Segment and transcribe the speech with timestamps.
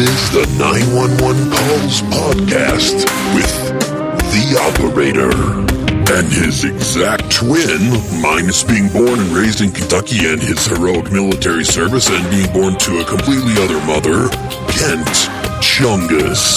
[0.00, 3.52] is the 911 Calls Podcast with
[4.32, 5.30] the operator
[6.16, 7.92] and his exact twin,
[8.22, 12.78] minus being born and raised in Kentucky and his heroic military service and being born
[12.78, 14.30] to a completely other mother,
[14.72, 15.06] Kent
[15.60, 16.56] Chungus.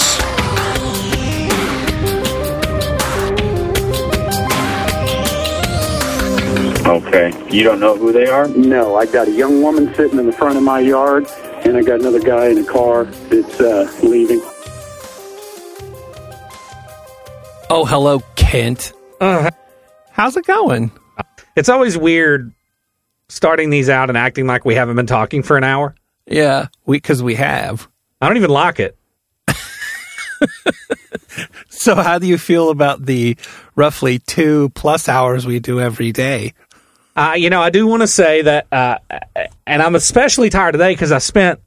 [6.86, 7.32] Okay.
[7.50, 8.48] You don't know who they are?
[8.48, 11.26] No, I got a young woman sitting in the front of my yard,
[11.64, 14.40] and I got another guy in a car that's uh, leaving.
[17.70, 18.92] Oh, hello, Kent.
[19.20, 19.50] Uh,
[20.10, 20.92] How's it going?
[21.56, 22.52] it's always weird
[23.28, 25.94] starting these out and acting like we haven't been talking for an hour.
[26.26, 27.88] Yeah, we because we have.
[28.20, 28.96] I don't even like it.
[31.84, 33.36] So, how do you feel about the
[33.76, 36.54] roughly two plus hours we do every day?
[37.16, 38.98] Uh, you know, I do want to say that, uh,
[39.66, 41.60] and I'm especially tired today because I spent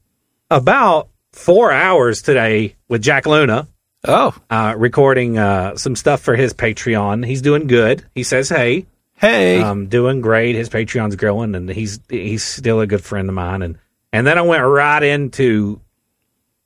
[0.52, 3.68] about four hours today with Jack Luna
[4.06, 7.26] Oh, uh, recording uh, some stuff for his Patreon.
[7.26, 8.06] He's doing good.
[8.14, 8.86] He says, "Hey,
[9.16, 10.56] hey, um, doing great.
[10.56, 13.78] His Patreon's growing, and he's he's still a good friend of mine." And
[14.14, 15.82] and then I went right into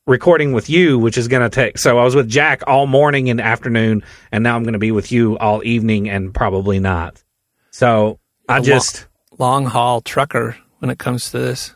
[0.05, 1.77] recording with you, which is going to take.
[1.79, 4.91] So I was with Jack all morning and afternoon, and now I'm going to be
[4.91, 7.23] with you all evening and probably not.
[7.71, 8.19] So
[8.51, 9.07] I just
[9.37, 10.57] long haul trucker.
[10.79, 11.75] When it comes to this,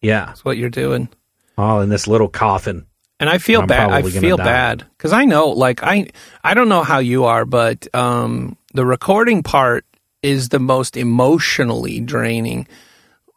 [0.00, 1.08] yeah, that's what you're doing.
[1.56, 2.86] all in this little coffin.
[3.20, 3.90] And I feel bad.
[3.92, 4.44] I feel die.
[4.44, 6.08] bad because I know, like I,
[6.42, 9.84] I don't know how you are, but um, the recording part
[10.20, 12.66] is the most emotionally draining.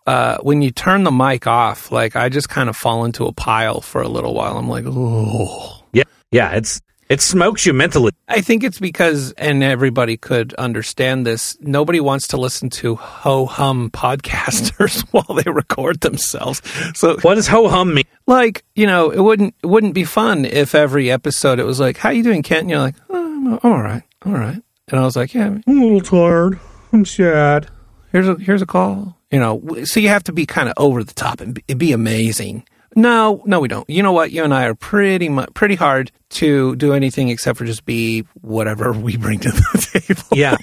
[0.07, 3.33] Uh, when you turn the mic off, like I just kind of fall into a
[3.33, 4.57] pile for a little while.
[4.57, 5.83] I'm like, oh.
[5.93, 8.11] Yeah, yeah, it's it smokes you mentally.
[8.27, 11.57] I think it's because, and everybody could understand this.
[11.61, 16.61] Nobody wants to listen to ho hum podcasters while they record themselves.
[16.95, 18.03] So, What does ho hum mean?
[18.25, 21.97] like, you know, it wouldn't it wouldn't be fun if every episode it was like,
[21.97, 24.99] "How you doing, Kent?" And you're like, oh, I'm, "I'm all right, all right." And
[24.99, 26.59] I was like, "Yeah, I'm a little tired.
[26.93, 27.67] I'm sad.
[28.11, 31.03] here's a here's a call." You know, so you have to be kind of over
[31.03, 32.65] the top and be, be amazing.
[32.97, 33.87] No, no, we don't.
[33.87, 34.31] You know what?
[34.31, 38.21] You and I are pretty much pretty hard to do anything except for just be
[38.41, 40.23] whatever we bring to the table.
[40.33, 40.57] Yeah.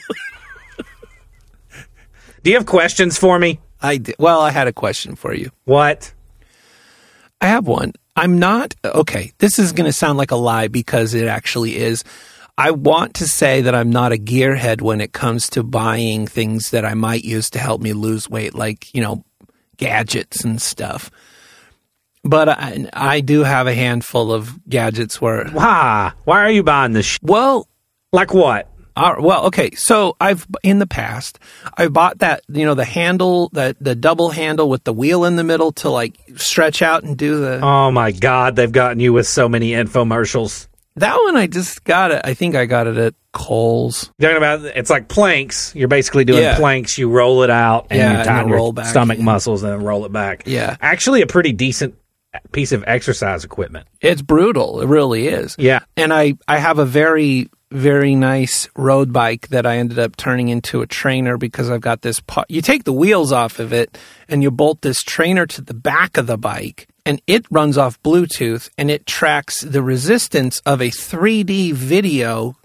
[2.43, 3.61] Do you have questions for me?
[3.81, 4.17] I did.
[4.19, 5.53] Well, I had a question for you.
[5.65, 6.13] What?
[7.41, 7.93] I have one.
[8.17, 9.31] I'm not okay.
[9.39, 12.03] This is going to sound like a lie because it actually is.
[12.59, 16.73] I want to say that I'm not a gearhead when it comes to buying things
[16.73, 19.25] that I might use to help me lose weight, like, you know,
[19.77, 21.13] gadgets and stuff.
[22.25, 26.13] But I, I do have a handful of gadgets where, Why?
[26.25, 27.07] Why are you buying this?
[27.07, 27.69] Sh- well,
[28.13, 28.71] like what?
[28.97, 29.73] Uh, well, okay.
[29.73, 31.41] So I've in the past
[31.77, 35.35] I bought that you know the handle that the double handle with the wheel in
[35.37, 38.55] the middle to like stretch out and do the Oh my God!
[38.55, 40.69] They've gotten you with so many infomercials.
[40.97, 41.37] that one.
[41.37, 42.23] I just got it.
[42.25, 44.13] I think I got it at Kohl's.
[44.19, 45.75] You're talking about it's like planks.
[45.75, 46.57] You're basically doing Yeah.
[46.57, 46.97] planks.
[46.97, 48.87] You roll it out and Yeah, you tighten your back.
[48.87, 50.45] stomach muscles and then roll it back.
[50.47, 50.77] Yeah.
[50.81, 51.97] actually, a pretty decent
[52.53, 53.87] piece of exercise equipment.
[54.01, 54.81] It's brutal.
[54.81, 55.57] It really is.
[55.59, 55.81] Yeah.
[55.97, 60.49] And I I have a very very nice road bike that I ended up turning
[60.49, 63.99] into a trainer because I've got this po- you take the wheels off of it
[64.29, 68.01] and you bolt this trainer to the back of the bike and it runs off
[68.03, 72.57] Bluetooth and it tracks the resistance of a 3D video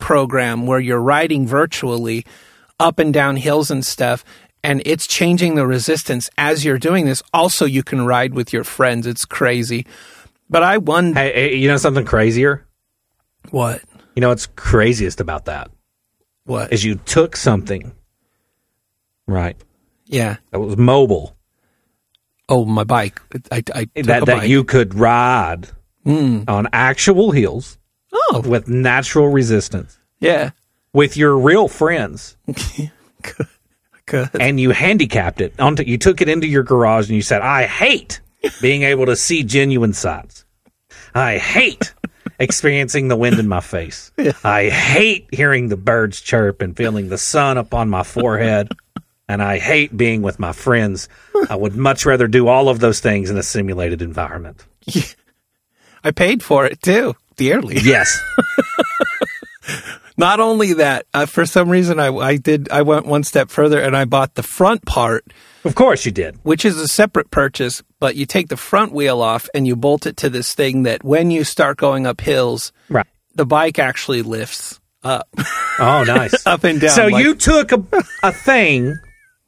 [0.00, 2.26] program where you're riding virtually
[2.80, 4.24] up and down hills and stuff
[4.66, 7.22] and it's changing the resistance as you're doing this.
[7.32, 9.06] Also you can ride with your friends.
[9.06, 9.86] It's crazy.
[10.50, 11.14] But I won.
[11.14, 12.66] Hey, hey, you know something crazier?
[13.50, 13.80] what?
[14.16, 15.70] You know what's craziest about that?
[16.44, 16.72] What?
[16.72, 17.92] Is you took something,
[19.26, 19.56] right?
[20.06, 20.36] yeah.
[20.50, 21.36] That was mobile.
[22.48, 23.20] Oh my bike.
[23.52, 24.48] I, I took that that bike.
[24.48, 25.68] you could ride
[26.04, 26.48] Mm.
[26.48, 27.78] on actual heels
[28.12, 28.42] oh.
[28.46, 29.98] with natural resistance.
[30.20, 30.50] Yeah.
[30.92, 32.36] With your real friends.
[32.46, 32.90] good
[34.40, 37.64] and you handicapped it onto you took it into your garage and you said i
[37.66, 38.20] hate
[38.60, 40.44] being able to see genuine sights.
[41.14, 41.94] I hate
[42.38, 44.12] experiencing the wind in my face.
[44.44, 48.68] I hate hearing the birds chirp and feeling the sun upon my forehead.
[49.28, 51.08] And i hate being with my friends.
[51.50, 54.64] I would much rather do all of those things in a simulated environment.
[56.04, 57.78] I paid for it too dearly.
[57.80, 58.16] Yes
[60.16, 63.80] not only that uh, for some reason I, I did I went one step further
[63.80, 65.24] and I bought the front part
[65.64, 69.20] of course you did which is a separate purchase, but you take the front wheel
[69.22, 72.72] off and you bolt it to this thing that when you start going up hills,
[72.88, 75.28] right the bike actually lifts up,
[75.78, 76.90] oh nice up and down.
[76.90, 77.82] So like- you took a,
[78.22, 78.96] a thing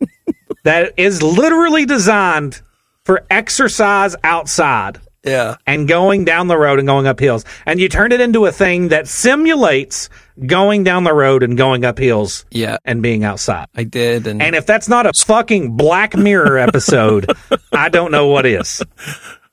[0.64, 2.60] that is literally designed
[3.04, 5.56] for exercise outside Yeah.
[5.66, 7.44] and going down the road and going up hills.
[7.64, 10.10] And you turned it into a thing that simulates
[10.46, 12.76] going down the road and going up hills Yeah.
[12.84, 13.66] and being outside.
[13.74, 14.26] I did.
[14.26, 17.30] And, And if that's not a fucking Black Mirror episode,
[17.72, 18.82] I don't know what is.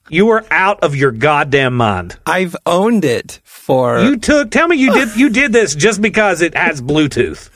[0.09, 2.17] You were out of your goddamn mind.
[2.27, 3.99] I've owned it for.
[4.01, 7.49] You took tell me you did you did this just because it has Bluetooth.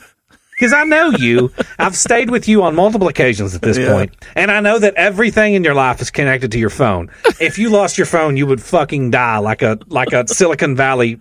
[0.58, 1.52] Because I know you.
[1.78, 3.92] I've stayed with you on multiple occasions at this Yeah.
[3.92, 7.10] point, And I know that everything in your life is connected to your phone.
[7.40, 11.18] If you lost your phone, you would fucking die like a like a Silicon Valley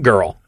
[0.00, 0.38] girl.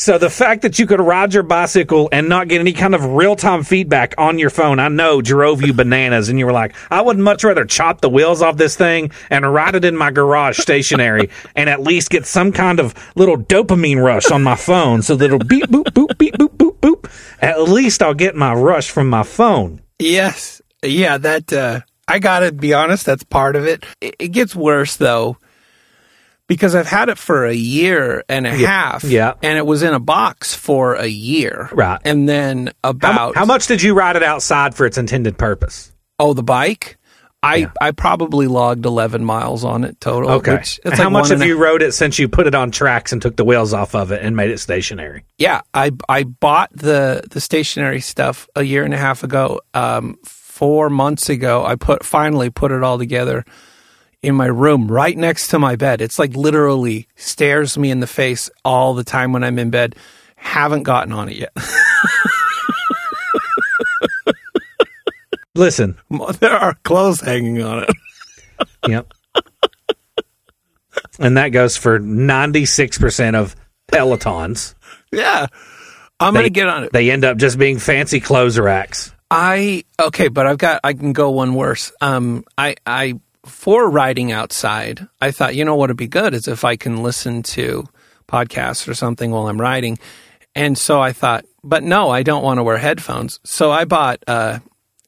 [0.00, 3.04] So the fact that you could ride your bicycle and not get any kind of
[3.04, 6.30] real time feedback on your phone, I know drove you bananas.
[6.30, 9.52] And you were like, I would much rather chop the wheels off this thing and
[9.52, 14.02] ride it in my garage stationary and at least get some kind of little dopamine
[14.02, 17.10] rush on my phone so that it'll beep, boop, boop, beep, boop, boop, boop.
[17.42, 19.82] At least I'll get my rush from my phone.
[19.98, 20.62] Yes.
[20.82, 23.84] Yeah, that uh I got to be honest, that's part of it.
[24.00, 24.16] it.
[24.18, 25.36] It gets worse though
[26.50, 29.34] because I've had it for a year and a half yeah.
[29.40, 31.68] and it was in a box for a year.
[31.72, 32.00] Right.
[32.04, 35.92] And then about how much did you ride it outside for its intended purpose?
[36.18, 36.98] Oh, the bike?
[37.40, 37.70] I Yeah.
[37.80, 40.28] I probably logged 11 miles on it total.
[40.28, 40.56] Okay.
[40.56, 43.12] Which, it's how much have a- you rode it since you put it on tracks
[43.12, 45.22] and took the wheels off of it and made it stationary?
[45.38, 49.60] Yeah, I I bought the the stationary stuff a year and a half ago.
[49.72, 53.44] Um, four months ago, I put finally put it all together
[54.22, 56.00] in my room, right next to my bed.
[56.00, 59.96] It's like literally stares me in the face all the time when I'm in bed.
[60.36, 61.52] Haven't gotten on it yet.
[65.54, 65.96] Listen,
[66.38, 67.90] there are clothes hanging on it.
[68.86, 69.12] Yep.
[71.18, 73.56] and that goes for 96% of
[73.90, 74.74] Pelotons.
[75.12, 75.46] Yeah,
[76.18, 76.92] I'm gonna get on it.
[76.92, 79.12] They end up just being fancy clothes racks.
[79.30, 81.92] I okay, but I've got I can go one worse.
[82.02, 86.48] Um, I I for riding outside, I thought you know what would be good is
[86.48, 87.88] if I can listen to
[88.28, 89.98] podcasts or something while I'm riding,
[90.54, 93.40] and so I thought, but no, I don't want to wear headphones.
[93.44, 94.60] So I bought uh,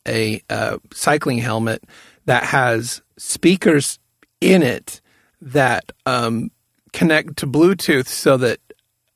[0.06, 1.84] a uh, cycling helmet
[2.26, 3.98] that has speakers
[4.40, 5.00] in it
[5.40, 6.50] that um,
[6.92, 8.60] connect to Bluetooth, so that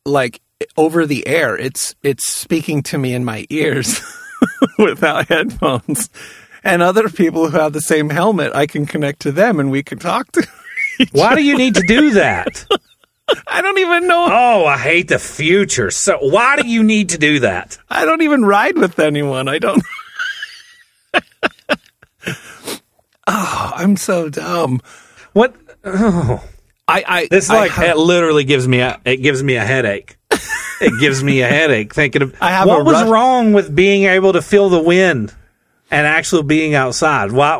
[0.05, 0.41] like
[0.77, 4.01] over the air, it's it's speaking to me in my ears.
[4.79, 6.11] without headphones.
[6.67, 9.85] And other people who have the same helmet, I can connect to them and we
[9.85, 10.45] can talk to.
[11.13, 12.67] Why do you need to do that?
[13.47, 14.27] I don't even know.
[14.29, 15.93] Oh, I hate the future.
[15.93, 17.77] So, why do you need to do that?
[17.91, 19.49] I don't even ride with anyone.
[19.49, 19.83] I don't.
[23.27, 24.81] oh, I'm so dumb.
[25.33, 25.57] What?
[25.83, 26.45] Oh,
[26.87, 29.65] I, I this I like have- it literally gives me a it gives me a
[29.65, 30.19] headache.
[30.81, 34.35] it gives me a headache thinking of I have what was wrong with being able
[34.35, 35.35] to feel the wind
[35.91, 37.33] and actually being outside.
[37.33, 37.59] Why?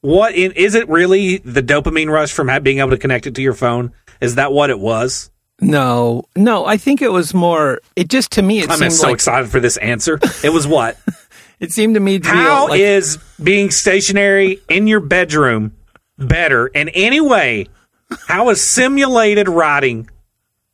[0.00, 3.42] What in, is it really the dopamine rush from being able to connect it to
[3.42, 3.92] your phone?
[4.20, 5.30] Is that what it was?
[5.62, 6.66] no, no.
[6.66, 7.80] I think it was more.
[7.94, 10.18] It just to me, it I'm so like excited for this answer.
[10.42, 10.98] It was what?
[11.60, 15.76] it seemed to me to How be like, is being stationary in your bedroom
[16.18, 17.68] better in any way?
[18.26, 20.10] How is simulated riding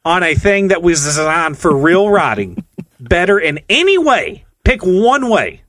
[0.05, 2.65] on a thing that was designed for real riding
[2.99, 4.47] better in any way?
[4.65, 5.63] Pick one way.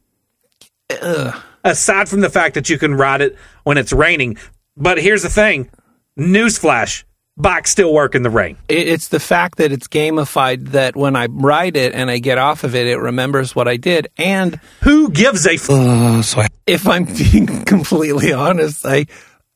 [1.64, 4.38] Aside from the fact that you can ride it when it's raining.
[4.78, 5.69] But here's the thing
[6.18, 7.04] newsflash
[7.38, 8.58] bikes still work in the rain.
[8.68, 12.64] it's the fact that it's gamified that when I ride it and I get off
[12.64, 14.60] of it, it remembers what I did and.
[14.84, 19.06] Who gives a f- uh, if I'm being completely honest, I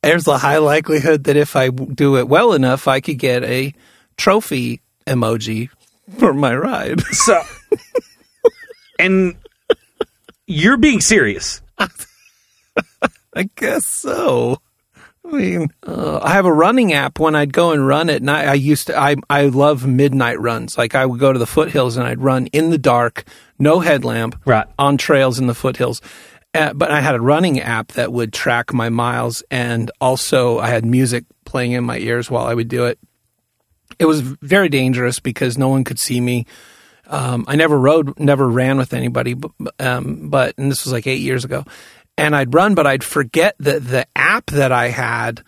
[0.02, 3.72] there's a high likelihood that if I do it well enough, I could get a
[4.16, 5.70] trophy emoji
[6.18, 7.00] for my ride.
[7.00, 7.40] So,
[8.98, 9.36] and
[10.46, 11.60] you're being serious.
[13.34, 14.58] I guess so.
[15.26, 17.18] I mean, uh, I have a running app.
[17.18, 18.98] When I'd go and run at night, I used to.
[18.98, 20.76] I I love midnight runs.
[20.76, 23.24] Like I would go to the foothills and I'd run in the dark,
[23.58, 24.66] no headlamp, Right.
[24.78, 26.00] on trails in the foothills.
[26.52, 30.68] Uh, but I had a running app that would track my miles, and also I
[30.68, 32.98] had music playing in my ears while I would do it.
[33.98, 36.46] It was very dangerous because no one could see me.
[37.06, 41.06] Um, I never rode, never ran with anybody, but, um, but and this was like
[41.06, 41.64] eight years ago.
[42.16, 45.42] And I'd run, but I'd forget that the app that I had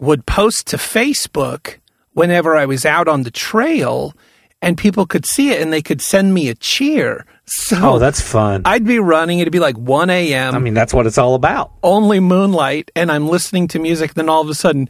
[0.00, 1.76] would post to Facebook
[2.12, 4.12] whenever I was out on the trail,
[4.60, 7.24] and people could see it and they could send me a cheer.
[7.44, 8.62] So Oh, that's fun.
[8.64, 9.40] I'd be running.
[9.40, 10.54] It'd be like 1 a.m.
[10.54, 11.72] I mean, that's what it's all about.
[11.82, 14.14] only moonlight, and I'm listening to music.
[14.14, 14.88] Then all of a sudden,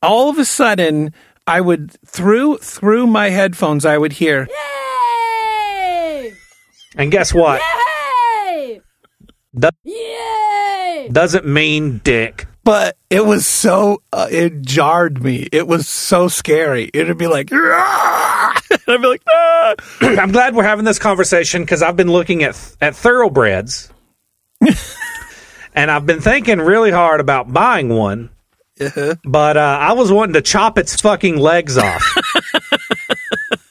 [0.00, 1.12] all of a sudden,
[1.48, 4.46] I would through through my headphones, I would hear.
[4.48, 4.54] Yay!
[6.96, 7.60] And guess what?
[8.46, 8.80] Yay!
[9.58, 11.08] Do- Yay!
[11.12, 12.46] doesn't mean dick.
[12.62, 15.48] but it was so uh, it jarred me.
[15.50, 16.90] It was so scary.
[16.92, 19.74] It'd be like, "Ah!" I'd be like, ah!
[20.02, 23.90] I'm glad we're having this conversation because I've been looking at at thoroughbreds,
[25.74, 28.30] and I've been thinking really hard about buying one.
[29.24, 32.04] But uh, I was wanting to chop its fucking legs off,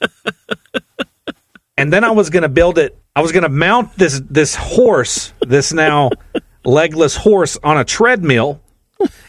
[1.78, 2.98] and then I was going to build it.
[3.20, 6.12] I was going to mount this this horse, this now
[6.64, 8.62] legless horse, on a treadmill,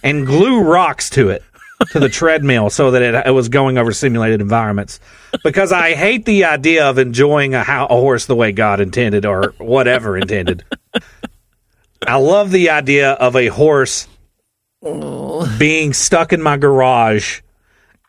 [0.05, 1.43] and glue rocks to it
[1.91, 5.01] to the treadmill so that it, it was going over simulated environments
[5.43, 9.27] because I hate the idea of enjoying a, ho- a horse the way God intended
[9.27, 10.65] or whatever intended.
[12.07, 14.07] I love the idea of a horse
[15.59, 17.41] being stuck in my garage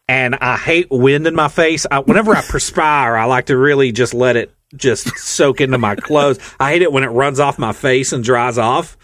[0.08, 1.88] and I hate wind in my face.
[1.90, 5.96] I, whenever I perspire, I like to really just let it just soak into my
[5.96, 6.40] clothes.
[6.60, 8.98] I hate it when it runs off my face and dries off.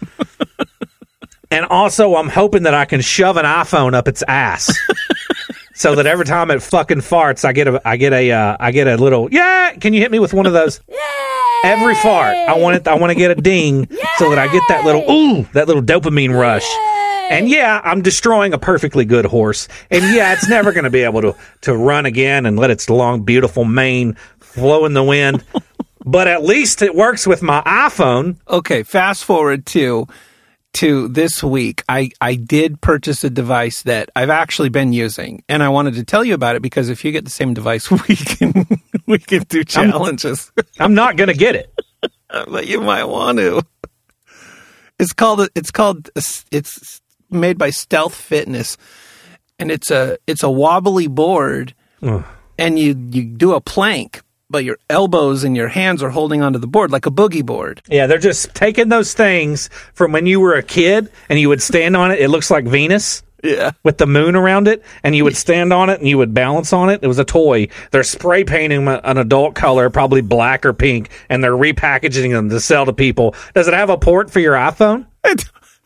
[1.50, 4.70] And also, I'm hoping that I can shove an iPhone up its ass.
[5.78, 8.72] So that every time it fucking farts, I get a, I get a, uh, I
[8.72, 9.74] get a little, yeah.
[9.74, 10.80] Can you hit me with one of those?
[11.62, 12.88] Every fart, I want it.
[12.88, 15.80] I want to get a ding, so that I get that little, ooh, that little
[15.80, 16.66] dopamine rush.
[17.30, 19.68] And yeah, I'm destroying a perfectly good horse.
[19.88, 22.90] And yeah, it's never going to be able to to run again and let its
[22.90, 24.16] long, beautiful mane
[24.58, 25.44] flow in the wind.
[26.04, 28.38] But at least it works with my iPhone.
[28.48, 30.06] Okay, fast forward to
[30.74, 31.82] to this week.
[31.86, 36.04] I I did purchase a device that I've actually been using, and I wanted to
[36.04, 38.66] tell you about it because if you get the same device, we can
[39.06, 40.50] we can do challenges.
[40.78, 41.74] I'm not going to get it.
[42.48, 43.62] but you might want to.
[44.98, 48.78] It's called it's called it's made by Stealth Fitness,
[49.58, 51.74] and it's a it's a wobbly board,
[52.58, 56.58] and you you do a plank, but your elbows and your hands are holding onto
[56.58, 57.82] the board like a boogie board.
[57.88, 61.62] Yeah, they're just taking those things from when you were a kid and you would
[61.62, 62.18] stand on it.
[62.20, 63.22] It looks like Venus.
[63.40, 63.70] Yeah.
[63.84, 66.72] With the moon around it, and you would stand on it and you would balance
[66.72, 67.04] on it.
[67.04, 67.68] It was a toy.
[67.92, 72.58] They're spray painting an adult color, probably black or pink, and they're repackaging them to
[72.58, 73.36] sell to people.
[73.54, 75.06] Does it have a port for your iPhone?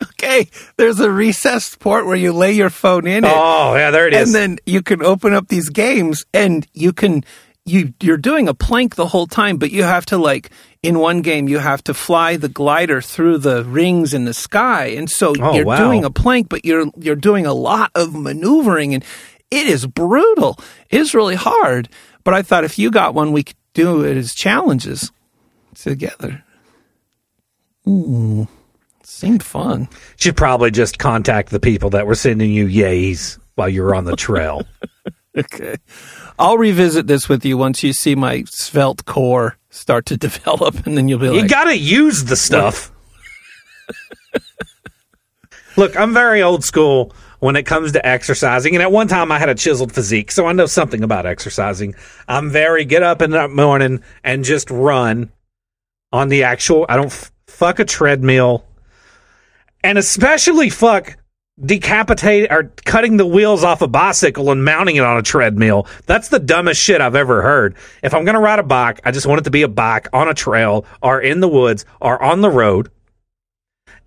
[0.03, 3.31] okay, there's a recessed port where you lay your phone in it.
[3.31, 4.33] Oh, yeah, there it is.
[4.33, 7.23] and then you can open up these games and you can
[7.65, 10.49] you you're doing a plank the whole time but you have to like
[10.81, 14.87] in one game you have to fly the glider through the rings in the sky.
[14.87, 15.77] And so Oh, you're wow.
[15.77, 19.03] doing a plank but you're you're doing a lot of maneuvering and
[19.49, 20.59] it is brutal.
[20.89, 21.87] It is really hard.
[22.25, 25.11] But i thought if you got one we could do it as challenges
[25.75, 26.43] together.
[27.87, 28.47] Ooh,
[29.03, 29.87] seemed fun.
[30.17, 34.05] Should probably just contact the people that were sending you yays while you were on
[34.05, 34.63] the trail.
[35.37, 35.77] Okay.
[36.37, 40.95] I'll revisit this with you once you see my svelte core start to develop, and
[40.95, 42.91] then you'll be like, you got to use the stuff.
[45.75, 48.75] Look, I'm very old school when it comes to exercising.
[48.75, 51.95] And at one time, I had a chiseled physique, so I know something about exercising.
[52.27, 55.31] I'm very get up in the morning and just run
[56.11, 56.85] on the actual.
[56.87, 58.65] I don't f- fuck a treadmill,
[59.83, 61.17] and especially fuck
[61.65, 65.87] decapitate or cutting the wheels off a bicycle and mounting it on a treadmill.
[66.05, 67.75] That's the dumbest shit I've ever heard.
[68.01, 70.07] If I'm going to ride a bike, I just want it to be a bike
[70.13, 72.89] on a trail or in the woods or on the road.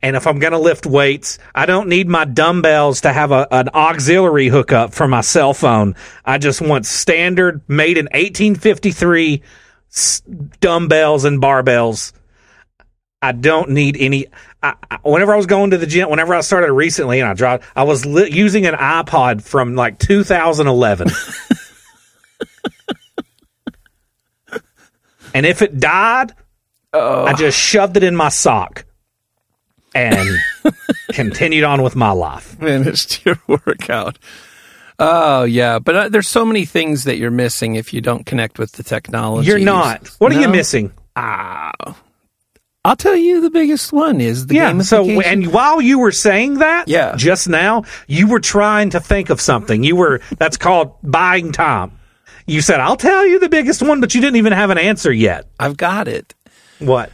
[0.02, 3.48] And if I'm going to lift weights, I don't need my dumbbells to have a,
[3.50, 5.96] an auxiliary hookup for my cell phone.
[6.24, 9.42] I just want standard made in 1853
[9.90, 10.20] s-
[10.60, 12.12] dumbbells and barbells.
[13.22, 14.26] I don't need any.
[14.66, 17.34] I, I, whenever I was going to the gym, whenever I started recently, and I
[17.34, 21.08] dropped, I was li- using an iPod from like 2011.
[25.34, 26.32] and if it died,
[26.92, 28.84] I just shoved it in my sock
[29.94, 30.28] and
[31.12, 32.44] continued on with my life.
[32.58, 34.18] finished your workout.
[34.98, 38.58] Oh yeah, but uh, there's so many things that you're missing if you don't connect
[38.58, 39.46] with the technology.
[39.48, 40.08] You're not.
[40.18, 40.52] What are you No?
[40.52, 40.92] missing?
[42.86, 44.78] I'll tell you, the biggest one is the Yeah.
[44.82, 47.14] So, and while you were saying that, Yeah.
[47.16, 49.82] just now, you were trying to think of something.
[49.82, 51.92] You were, that's called buying time.
[52.46, 55.12] You said, I'll tell you the biggest one, but you didn't even have an answer
[55.12, 55.46] yet.
[55.58, 56.32] I've got it.
[56.78, 57.10] What?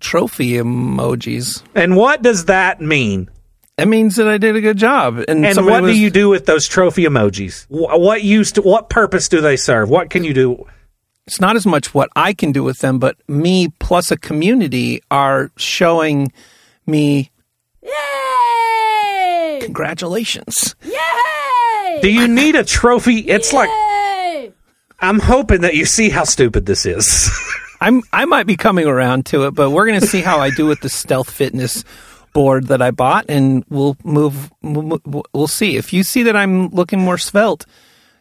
[0.00, 1.62] Trophy emojis.
[1.74, 3.30] And what does that mean?
[3.78, 5.18] It means that I did a good job.
[5.28, 7.66] And, And what was- do you do with those trophy emojis?
[7.68, 9.88] What use to, what purpose do they serve?
[9.88, 10.66] What can you do?
[11.26, 15.02] It's not as much what I can do with them, but me plus a community
[15.10, 16.32] are showing
[16.86, 17.30] me
[17.82, 19.58] Yay!
[19.62, 20.76] congratulations.
[20.84, 21.98] Yay!
[22.00, 23.18] Do you need a trophy?
[23.18, 23.70] It's like,
[25.00, 27.30] I'm hoping that you see how stupid this is.
[27.80, 30.50] I'm I might be coming around to it, but we're going to see how I
[30.50, 31.84] do with the stealth fitness
[32.32, 34.50] board that I bought, and we'll move.
[34.62, 35.00] We'll,
[35.34, 37.66] we'll see if you see that I'm looking more svelte.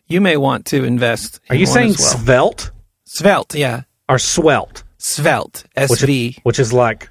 [0.07, 1.39] You may want to invest.
[1.49, 2.17] Are in you one saying as well.
[2.17, 2.71] svelte
[3.05, 3.55] svelte?
[3.55, 4.83] Yeah, or swelt?
[4.97, 5.63] svelte.
[5.75, 6.29] Which SV.
[6.29, 7.09] is, which is like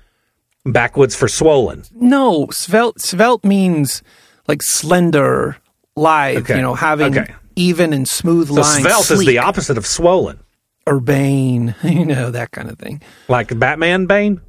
[0.67, 1.85] backwoods for swollen.
[1.95, 3.01] No, svelte.
[3.01, 4.03] Svelte means
[4.49, 5.57] like slender,
[5.97, 6.39] lithe.
[6.39, 6.57] Okay.
[6.57, 7.35] You know, having Okay.
[7.57, 8.83] even and smooth So lines.
[8.83, 10.41] svelte is the opposite of swollen.
[10.89, 11.75] urbane.
[11.83, 13.01] You know that kind of thing.
[13.29, 14.41] Like Batman Bane?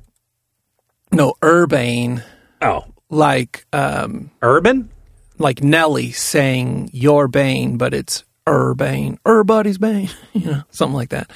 [1.11, 2.23] No, urbane.
[2.61, 4.89] Oh, Like um, urban?
[5.37, 11.29] like Nelly saying your Bane, but it's Urbane, Everybody's Bane, you know, something like that.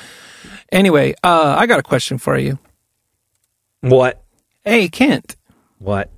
[0.72, 2.60] Anyway, uh, I got a question for you.
[3.82, 4.22] What?
[4.63, 5.36] Hey, Kent,
[5.80, 6.12] What?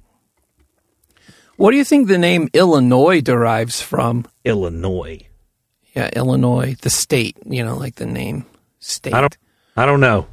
[1.57, 4.25] what do you think the name Illinois derives from?
[4.43, 5.21] Illinois.
[5.95, 8.45] Yeah, Illinois, the state, you know, like the name
[8.79, 9.13] state.
[9.13, 9.37] I don't
[9.75, 10.27] I don't know.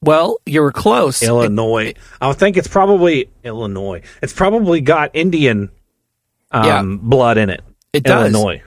[0.00, 1.22] well, you were close.
[1.22, 1.94] Illinois.
[2.20, 4.02] I think it's probably Illinois.
[4.22, 5.70] It's probably got Indian
[6.50, 6.82] um, Yeah.
[7.00, 7.62] blood in it.
[7.92, 8.32] It does.
[8.32, 8.56] Illinois.
[8.56, 8.62] It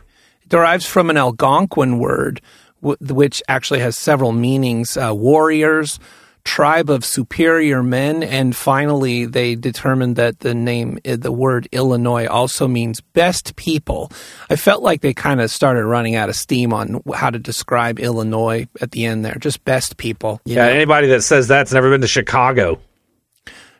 [0.49, 2.41] derives from an Algonquin word,
[2.81, 5.99] wh- which actually has several meanings uh, warriors,
[6.43, 12.27] tribe of superior men, and finally, they determined that the name, uh, the word Illinois,
[12.27, 14.11] also means best people.
[14.49, 17.99] I felt like they kind of started running out of steam on how to describe
[17.99, 20.41] Illinois at the end there, just best people.
[20.45, 20.71] Yeah, know?
[20.71, 22.79] anybody that says that's never been to Chicago.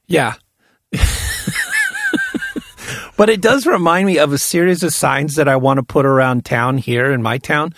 [0.07, 0.35] Yeah.
[3.19, 6.05] but it does remind me of a series of signs that I want to put
[6.05, 7.75] around town here in my town.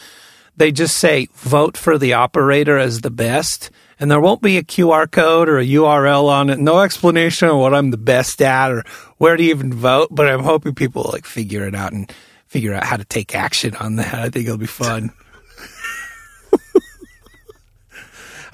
[0.56, 4.64] They just say vote for the operator as the best, and there won't be a
[4.64, 6.60] QR code or a URL on it.
[6.60, 8.84] No explanation on what I'm the best at or
[9.18, 12.14] where to even vote, but I'm hoping people will like figure it out and
[12.46, 14.14] figure out how to take action on that.
[14.14, 15.10] I think it'll be fun.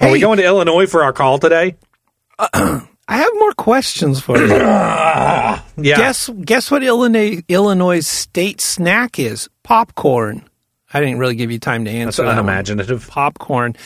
[0.00, 1.76] Are we going to Illinois for our call today?
[3.10, 4.48] I have more questions for you.
[5.80, 5.96] Yeah.
[5.96, 9.48] Guess guess what Illinois Illinois state snack is?
[9.62, 10.42] Popcorn.
[10.92, 12.28] I didn't really give you time to That's answer that.
[12.30, 12.38] one.
[12.38, 13.06] unimaginative.
[13.08, 13.76] Popcorn.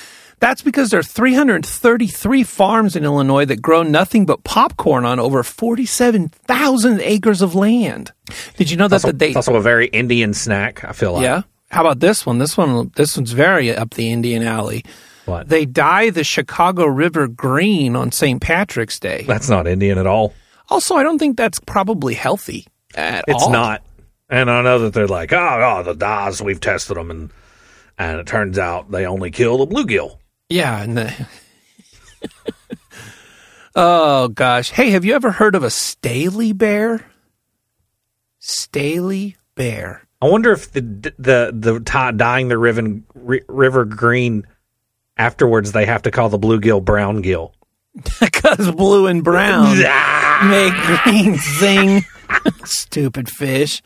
[0.41, 5.43] That's because there are 333 farms in Illinois that grow nothing but popcorn on over
[5.43, 8.11] 47,000 acres of land.
[8.57, 11.13] Did you know that Also, the they it's also a very Indian snack, I feel
[11.15, 11.25] like.
[11.25, 11.43] Yeah.
[11.71, 12.39] How about this one?
[12.39, 14.85] This one this one's very up the Indian alley.
[15.27, 15.49] What?
[15.49, 18.41] They dye the Chicago River green on St.
[18.41, 19.25] Patrick's Day.
[19.27, 20.35] That's not Indian at all.
[20.69, 23.51] Also, I don't think that's probably healthy at It's all.
[23.51, 23.83] not.
[24.29, 25.39] And I know that they're like, oh,
[25.79, 27.31] oh, the dyes, we've tested them, and
[27.99, 30.17] and it turns out they only kill the bluegill.
[30.49, 31.27] Yeah, and the
[33.75, 34.71] Oh gosh.
[34.71, 37.07] Hey, have you ever heard of a Staley bear?
[38.39, 40.07] Staley bear.
[40.21, 43.01] I wonder if the the the t- dyeing the river
[43.49, 44.47] river green
[45.16, 47.55] afterwards they have to call the bluegill brown gill.
[48.20, 49.77] Because blue and brown
[50.48, 50.72] make
[51.05, 52.05] green sing.
[52.64, 53.83] Stupid fish.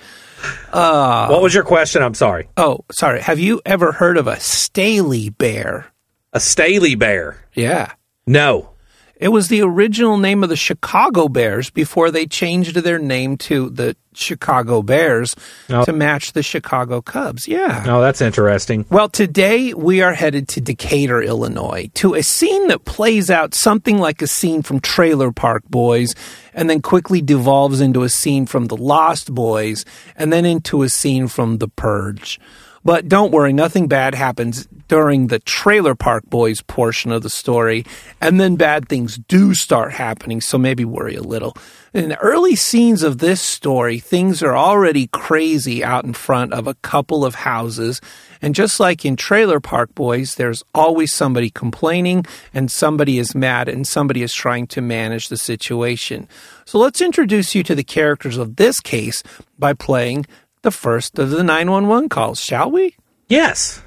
[0.73, 2.03] Uh, what was your question?
[2.03, 2.49] I'm sorry.
[2.57, 3.21] Oh, sorry.
[3.21, 5.87] Have you ever heard of a Staley bear?
[6.33, 7.45] A Staley bear?
[7.55, 7.93] Yeah.
[8.29, 8.71] No.
[9.19, 13.71] It was the original name of the Chicago Bears before they changed their name to
[13.71, 15.35] the Chicago Bears
[15.71, 15.85] Oh.
[15.85, 17.49] to match the Chicago Cubs.
[17.49, 17.85] Yeah.
[17.87, 18.85] Oh, that's interesting.
[18.91, 23.99] Well, today we are headed to Decatur, Illinois, to a scene that plays out something
[23.99, 26.15] like a scene from Trailer Park Boys,
[26.53, 30.89] and then quickly devolves into a scene from The Lost Boys, and then into a
[30.91, 32.39] scene from The Purge.
[32.87, 37.85] But don't worry, nothing bad happens during the Trailer Park Boys portion of the story,
[38.21, 41.57] and then bad things do start happening, so maybe worry a little.
[41.93, 46.69] In the early scenes of this story, things are already crazy out in front of
[46.69, 48.01] a couple of houses,
[48.41, 53.69] and just like in Trailer Park Boys, there's always somebody complaining, and somebody is mad,
[53.69, 56.29] and somebody is trying to manage the situation.
[56.65, 59.25] So let's introduce you to the characters of this case
[59.59, 60.27] by playing
[60.67, 62.97] the first of the 911 calls, shall we?
[63.29, 63.83] Yes.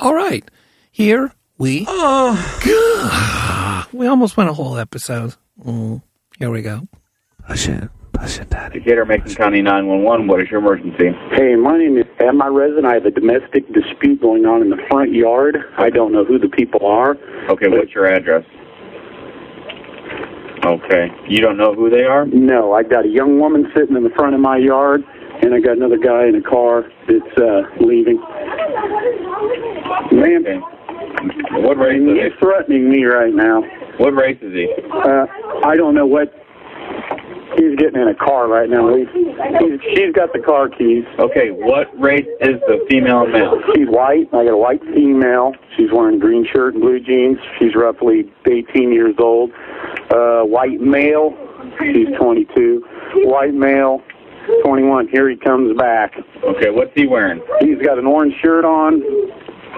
[0.00, 0.48] All right.
[0.92, 2.38] Here we oh.
[3.90, 3.98] go.
[3.98, 5.34] We almost went a whole episode.
[5.60, 6.02] Mm,
[6.38, 6.86] here we go.
[7.48, 7.90] Push it.
[8.12, 8.78] Push it, Daddy.
[8.78, 10.28] Decatur, Macon County 911.
[10.28, 11.10] What is your emergency?
[11.32, 12.86] Hey, my name is at my resident.
[12.86, 15.56] I have a domestic dispute going on in the front yard.
[15.78, 17.16] I don't know who the people are.
[17.50, 18.44] Okay, what's your address?
[20.64, 21.08] Okay.
[21.28, 22.24] You don't know who they are?
[22.26, 25.02] No, I got a young woman sitting in the front of my yard,
[25.44, 28.18] and I got another guy in a car that's uh, leaving.
[30.12, 30.58] Okay.
[31.60, 32.38] What race is he's he?
[32.38, 33.62] threatening me right now.
[33.98, 34.72] What race is he?
[34.90, 35.26] Uh,
[35.64, 36.32] I don't know what.
[37.56, 38.96] He's getting in a car right now.
[38.96, 41.04] He's, he's, she's got the car keys.
[41.20, 43.62] Okay, what race is the female and male?
[43.74, 44.26] She's white.
[44.32, 45.52] I got a white female.
[45.76, 47.38] She's wearing a green shirt and blue jeans.
[47.58, 49.52] She's roughly 18 years old.
[50.10, 51.36] Uh, white male.
[51.78, 52.84] She's 22.
[53.24, 54.02] White male,
[54.64, 55.08] 21.
[55.08, 56.14] Here he comes back.
[56.42, 57.42] Okay, what's he wearing?
[57.60, 59.02] He's got an orange shirt on.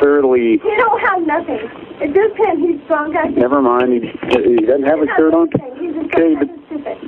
[0.00, 0.59] Fairly.
[0.62, 1.59] He don't have nothing.
[2.00, 2.61] It just him.
[2.61, 3.29] He's strong guy.
[3.29, 3.92] Never mind.
[3.94, 4.00] He,
[4.50, 5.48] he doesn't have a shirt on.
[5.81, 6.48] He's just Okay, but.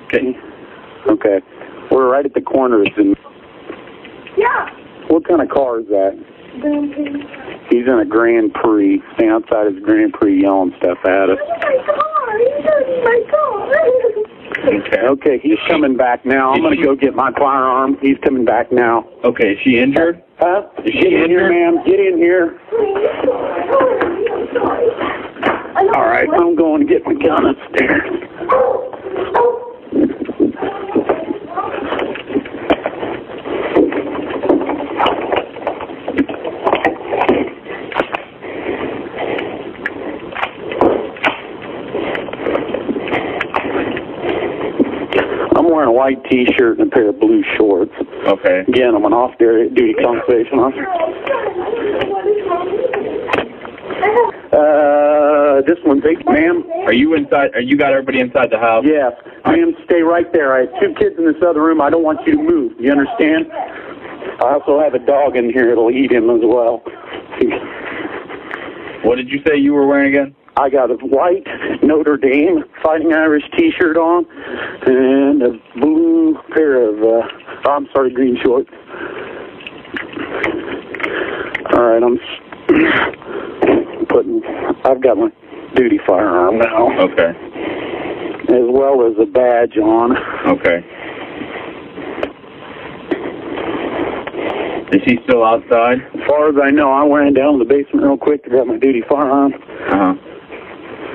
[0.04, 0.36] Okay.
[1.06, 1.40] okay.
[1.90, 2.88] We're right at the corners.
[2.96, 3.14] And
[4.38, 4.70] Yeah.
[5.08, 6.16] what kind of car is that?
[6.60, 7.68] Grandpa.
[7.70, 9.02] He's in a Grand Prix.
[9.14, 11.38] Standing outside his Grand Prix yelling stuff at us.
[11.38, 12.38] Oh Look at my car.
[12.38, 14.37] He's just my car.
[14.56, 14.98] Okay.
[15.00, 16.52] Okay, he's coming back now.
[16.52, 17.96] I'm going to go get my firearm.
[18.00, 19.06] He's coming back now.
[19.24, 20.22] Okay, is she injured?
[20.38, 20.68] Huh?
[20.84, 21.76] Is she Get in here, injured?
[21.76, 21.84] ma'am.
[21.86, 22.58] Get in here.
[25.94, 29.18] All right, I'm going to get my gun upstairs.
[45.56, 47.90] I'm wearing a white T-shirt and a pair of blue shorts.
[48.24, 48.60] Okay.
[48.68, 50.86] Again, I'm an off-duty conservation officer.
[54.54, 56.62] Uh, this one's eight, ma'am.
[56.86, 57.50] Are you inside?
[57.54, 58.84] Are you got everybody inside the house?
[58.86, 59.12] Yes,
[59.44, 59.74] ma'am.
[59.86, 60.54] Stay right there.
[60.54, 61.80] I have two kids in this other room.
[61.80, 62.74] I don't want you to move.
[62.78, 63.50] You understand?
[63.52, 65.72] I also have a dog in here.
[65.72, 66.80] It'll eat him as well.
[69.02, 70.36] What did you say you were wearing again?
[70.56, 71.46] I got a white
[71.84, 74.26] Notre Dame Fighting Irish T-shirt on
[74.86, 77.26] and a blue pair of, uh,
[77.66, 78.70] oh, I'm sorry, green shorts.
[81.72, 82.18] All right, I'm
[84.08, 84.42] putting.
[84.84, 85.30] I've got my
[85.74, 87.32] duty firearm now, Okay.
[88.48, 90.16] as well as a badge on.
[90.48, 90.84] Okay.
[94.90, 95.98] Is he still outside?
[96.14, 98.66] As far as I know, I went down to the basement real quick to grab
[98.66, 99.52] my duty firearm.
[99.54, 100.14] Uh huh.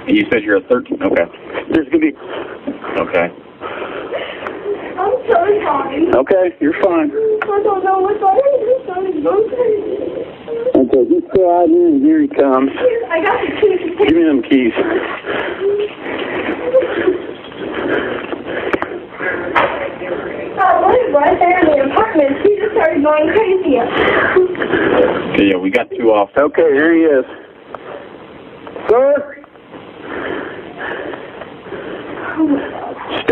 [0.07, 1.01] You said you're a 13.
[1.01, 1.25] Okay.
[1.73, 2.13] There's gonna be.
[2.99, 3.31] Okay.
[5.23, 6.11] I'm so sorry.
[6.15, 7.09] Okay, you're fine.
[7.09, 8.39] I don't know what's on.
[8.91, 9.25] I'm.
[10.75, 12.71] Okay, just go out here and here he comes.
[13.09, 13.79] I got the keys.
[13.97, 14.73] Give me them keys.
[20.59, 22.41] I live right there in the apartment.
[22.43, 23.79] He just started going crazy.
[25.33, 26.29] Okay, yeah, we got two off.
[26.37, 27.25] Okay, here he is.
[28.89, 29.32] Sir?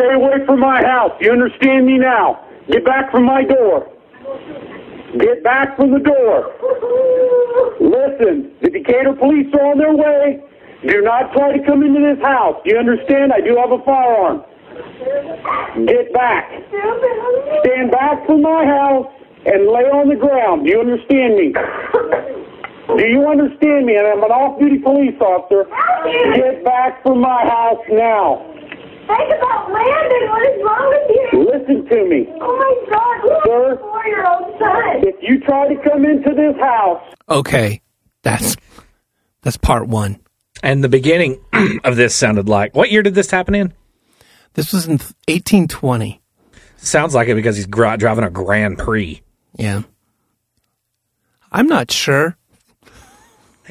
[0.02, 1.12] Stay away from my house.
[1.22, 2.44] You understand me now?
[2.72, 3.88] Get back from my door.
[5.20, 6.50] Get back from the door.
[7.80, 10.42] Listen, the Decatur police are on their way.
[10.88, 12.58] Do not try to come into this house.
[12.66, 13.32] Do you understand?
[13.32, 14.42] I do have a firearm.
[15.86, 16.50] Get back.
[17.62, 19.06] Stand back from my house
[19.46, 20.66] and lay on the ground.
[20.66, 21.54] Do you understand me?
[22.98, 23.98] Do you understand me?
[23.98, 25.70] And I'm an off-duty police officer.
[26.34, 28.48] Get back from my house now.
[29.08, 30.30] Think about Landon.
[30.30, 31.44] What is wrong with you?
[31.52, 32.28] Listen to me.
[32.40, 33.24] Oh my God!
[33.26, 33.74] Look Sir?
[33.74, 35.08] at four-year-old son.
[35.08, 37.82] If you try to come into this house, Okay,
[38.24, 38.56] that's
[39.42, 40.20] that's part one.
[40.64, 41.44] And the beginning
[41.84, 43.74] of this sounded like what year did this happen in?
[44.54, 44.94] This was in
[45.28, 46.22] 1820.
[46.78, 49.22] Sounds like it because he's gr- driving a Grand Prix.
[49.58, 49.84] Yeah,
[51.52, 52.38] I'm not sure.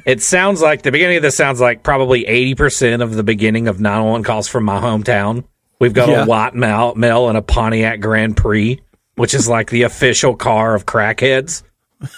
[0.07, 3.81] It sounds like the beginning of this sounds like probably 80% of the beginning of
[3.81, 5.45] 911 calls from my hometown.
[5.79, 6.25] We've got Yeah.
[6.25, 8.81] a White Mel, Mel and a Pontiac Grand Prix,
[9.17, 11.63] which is like the official car of crackheads.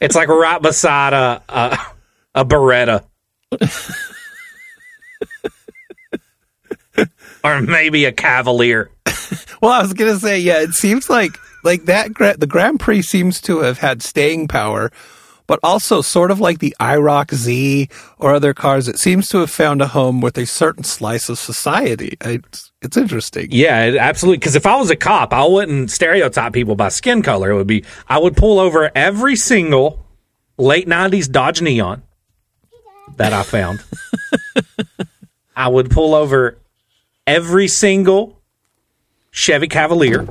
[0.00, 1.78] it's like right beside a, a,
[2.36, 3.04] a Beretta.
[7.44, 8.90] or maybe a Cavalier.
[9.62, 11.32] Well, I was gonna say, yeah, it seems like
[11.64, 12.10] like that.
[12.38, 14.90] The Grand Prix seems to have had staying power,
[15.46, 18.88] but also sort of like the IROC Z or other cars.
[18.88, 22.16] It seems to have found a home with a certain slice of society.
[22.20, 23.48] It's, it's interesting.
[23.50, 24.38] Yeah, it- absolutely.
[24.38, 27.50] Because if I was a cop, I wouldn't stereotype people by skin color.
[27.50, 30.04] It would be I would pull over every single
[30.58, 32.02] late '90s Dodge Neon
[33.16, 33.82] that I found.
[35.56, 36.58] I would pull over
[37.26, 38.40] every single
[39.30, 40.26] Chevy Cavalier.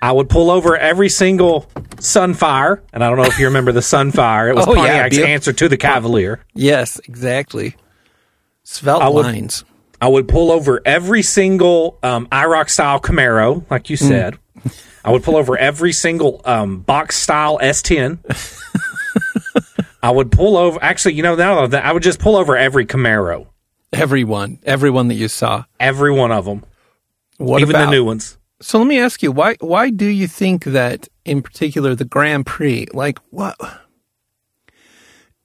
[0.00, 1.62] I would pull over every single
[1.96, 4.48] Sunfire, and I don't know if you remember the Sunfire.
[4.50, 5.32] It was Oh, Pontiac's beautiful.
[5.34, 6.44] answer to the Cavalier.
[6.54, 7.74] Yes, exactly.
[8.62, 9.64] Svelte I would- lines.
[10.00, 14.38] I would pull over every single um, IROC style Camaro, like you said.
[15.04, 18.18] I would pull over every single um, box style S10.
[20.02, 20.78] I would pull over.
[20.80, 23.48] Actually, you know, now that I would just pull over every Camaro,
[23.92, 25.64] Everyone, everyone that you saw.
[25.80, 26.64] every one of them,
[27.38, 28.37] What even about the new ones.
[28.60, 32.44] So let me ask you, why why do you think that in particular the Grand
[32.46, 33.56] Prix, like what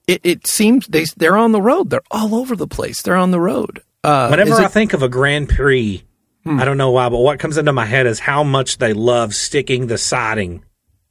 [0.06, 1.90] it, it seems they they're on the road.
[1.90, 3.02] They're all over the place.
[3.02, 3.82] They're on the road.
[4.02, 6.02] Uh, Whenever I it- think of a Grand Prix,
[6.46, 9.34] I don't know why, but what comes into my head is how much they love
[9.34, 10.62] sticking the siding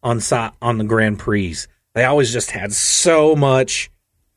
[0.04, 1.56] on si- on the Grand Prix.
[1.96, 3.90] They always just had so much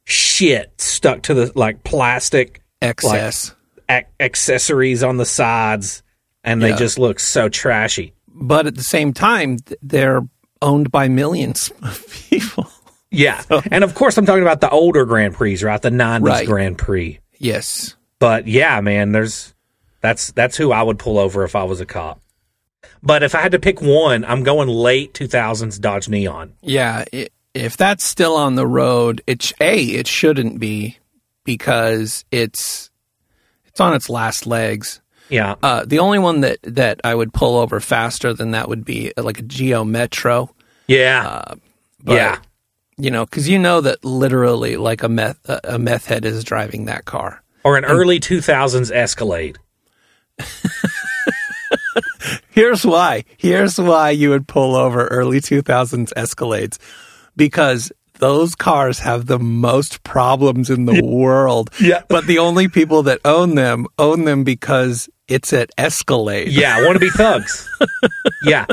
[0.05, 3.55] shit stuck to the like plastic excess.
[3.91, 6.03] ac- accessories on the sides,
[6.47, 6.77] and they Yeah.
[6.77, 8.15] just look so trashy.
[8.29, 10.23] but at the same time, they're
[10.63, 12.71] owned by millions of people.
[13.11, 15.81] Yeah, and of course I'm talking about the older Grand Prix, right?
[15.81, 16.47] The '90s Right.
[16.47, 17.21] Grand Prix.
[17.39, 17.95] Yes.
[18.19, 19.55] But yeah, man, there's
[20.01, 22.21] that's that's who I would pull over if I was a cop.
[23.03, 26.55] But if I had to pick one, I'm going late 2000s Dodge Neon.
[26.63, 27.05] Yeah.
[27.13, 30.99] i if that's still on the road, it's a it shouldn't be
[31.45, 32.91] because it's
[33.65, 35.01] it's on its last legs.
[35.29, 38.85] Yeah, Uh, the only one that that I would pull over faster than that would
[38.85, 40.51] be uh, like a Geo Metro.
[40.87, 41.43] yeah,
[42.05, 42.39] but- yeah.
[42.99, 46.43] You know, because you know that literally, like a meth a a meth head is
[46.45, 47.43] driving that car.
[47.63, 49.59] Or an early 2000s Escalade.
[52.51, 53.25] Here's why.
[53.37, 56.79] Here's why you would pull over early 2000s Escalades
[57.37, 61.71] because those cars have the most problems in the world.
[61.81, 62.03] Yeah.
[62.09, 66.49] But the only people that own them own them because it's at Escalade.
[66.49, 67.69] Yeah, I want to be thugs.
[68.43, 68.67] yeah.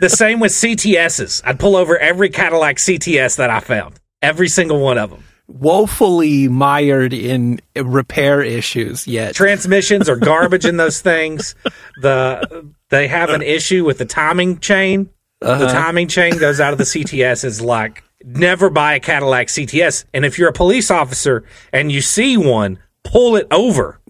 [0.00, 1.42] The same with CTSs.
[1.44, 3.98] I'd pull over every Cadillac CTS that I found.
[4.20, 5.24] Every single one of them.
[5.48, 9.34] Woefully mired in repair issues yet.
[9.34, 11.54] Transmissions are garbage in those things.
[12.02, 15.08] The they have an issue with the timing chain.
[15.40, 15.72] The uh-huh.
[15.72, 20.04] timing chain goes out of the CTS is like never buy a Cadillac CTS.
[20.12, 24.00] And if you're a police officer and you see one, pull it over.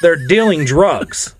[0.00, 1.35] They're dealing drugs.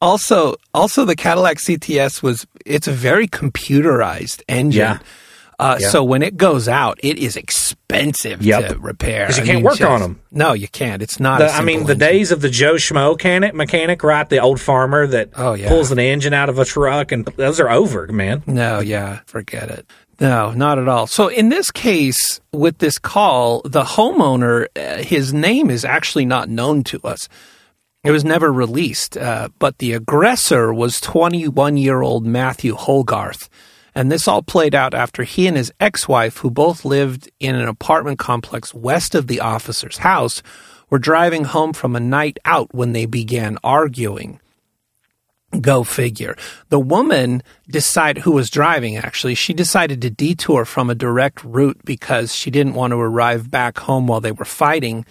[0.00, 4.80] Also, also the Cadillac CTS was it's a very computerized engine.
[4.80, 4.98] Yeah.
[5.58, 5.88] Uh, Yeah.
[5.88, 8.68] So when it goes out, it is expensive Yep.
[8.68, 10.20] to repair 'Cause you I can't mean, work just- them.
[10.30, 11.02] No, you can't.
[11.02, 11.40] It's not.
[11.40, 12.08] The- a I mean, simple the engine.
[12.18, 14.28] days of the Joe Schmo mechanic, mechanic, right?
[14.28, 15.66] The old farmer that Oh, yeah.
[15.68, 18.44] pulls an engine out of a truck, and those are over, man.
[18.46, 19.84] No, yeah, forget it.
[20.20, 21.08] No, not at all.
[21.08, 26.48] So in this case, with this call, the homeowner, uh, his name is actually not
[26.48, 27.28] known to us.
[28.08, 33.50] It was never released, uh, but the aggressor was 21 year old Matthew Holgarth.
[33.94, 37.54] And this all played out after he and his ex wife, who both lived in
[37.54, 40.42] an apartment complex west of the officer's house,
[40.88, 44.40] were driving home from a night out when they began arguing.
[45.60, 46.34] Go figure.
[46.70, 51.80] The woman decided, who was driving actually, she decided to detour from a direct route
[51.84, 55.04] because she didn't want to arrive back home while they were fighting.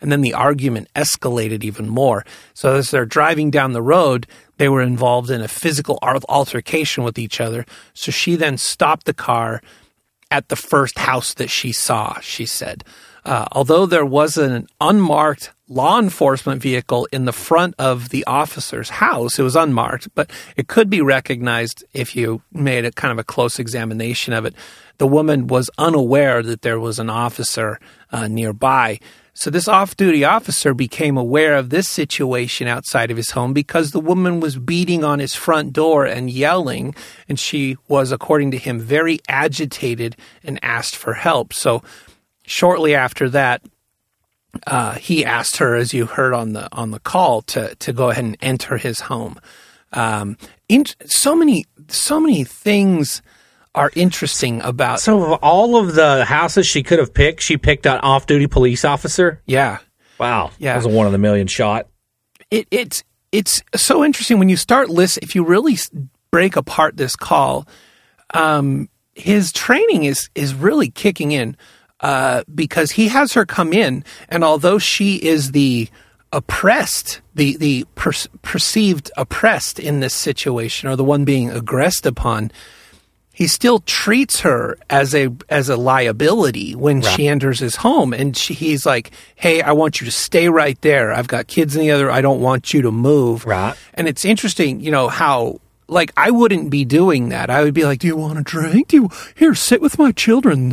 [0.00, 2.24] And then the argument escalated even more.
[2.54, 7.18] So as they're driving down the road, they were involved in a physical altercation with
[7.18, 7.64] each other.
[7.94, 9.62] So she then stopped the car
[10.30, 12.84] at the first house that she saw, she said.
[13.24, 18.90] Uh, although there was an unmarked law enforcement vehicle in the front of the officer's
[18.90, 23.18] house, it was unmarked, but it could be recognized if you made a kind of
[23.18, 24.54] a close examination of it.
[24.98, 27.78] The woman was unaware that there was an officer
[28.10, 29.00] uh, nearby.
[29.40, 33.98] So this off-duty officer became aware of this situation outside of his home because the
[33.98, 36.94] woman was beating on his front door and yelling,
[37.26, 41.54] and she was, according to him, very agitated and asked for help.
[41.54, 41.82] So
[42.44, 43.62] shortly after that,
[44.66, 48.10] uh, he asked her, as you heard on the on the call, to to go
[48.10, 49.40] ahead and enter his home.
[49.94, 50.36] Um,
[50.68, 53.22] in, so many so many things
[53.74, 55.00] are interesting about.
[55.00, 58.46] So, of all of the houses she could have picked, she picked an off duty
[58.46, 59.40] police officer.
[59.46, 59.78] yeah,
[60.18, 60.50] Wow.
[60.58, 60.72] Yeah.
[60.72, 61.86] That was a one in a million shot.
[62.50, 63.02] it, it's
[63.32, 65.18] it's so interesting when you start list.
[65.22, 65.78] If you really
[66.30, 67.66] break apart this call,
[68.34, 71.56] um, his training is is really kicking in
[72.00, 75.88] uh, because he has her come in, and although she is the
[76.32, 82.50] oppressed, the the per- perceived oppressed in this situation, or the one being aggressed upon,
[83.40, 88.12] he still treats her as a as a liability when she enters his home.
[88.12, 91.10] And she, he's like hey i want you to stay right there.
[91.10, 92.10] I've got kids in the other.
[92.10, 93.46] I don't want you to move.
[93.46, 93.74] Right.
[93.94, 97.48] and it's interesting you know how like i wouldn't be doing that.
[97.48, 98.88] I would be like do you want a drink?
[98.88, 100.68] Do you here sit with my children.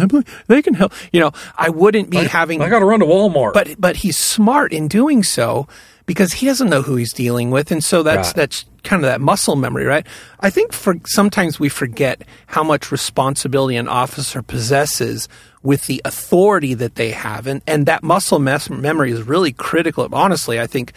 [0.48, 0.92] They can help.
[1.14, 3.54] You know i wouldn't be having I got to run to Walmart.
[3.54, 5.70] but but he's smart in doing so
[6.08, 8.36] because he doesn't know who he's dealing with, and so that's Right.
[8.38, 10.08] that's kind of that muscle memory, right?
[10.40, 15.28] I think for sometimes we forget how much responsibility an officer possesses
[15.62, 20.08] with the authority that they have, and and that muscle mes- memory is really critical.
[20.12, 20.94] Honestly, I think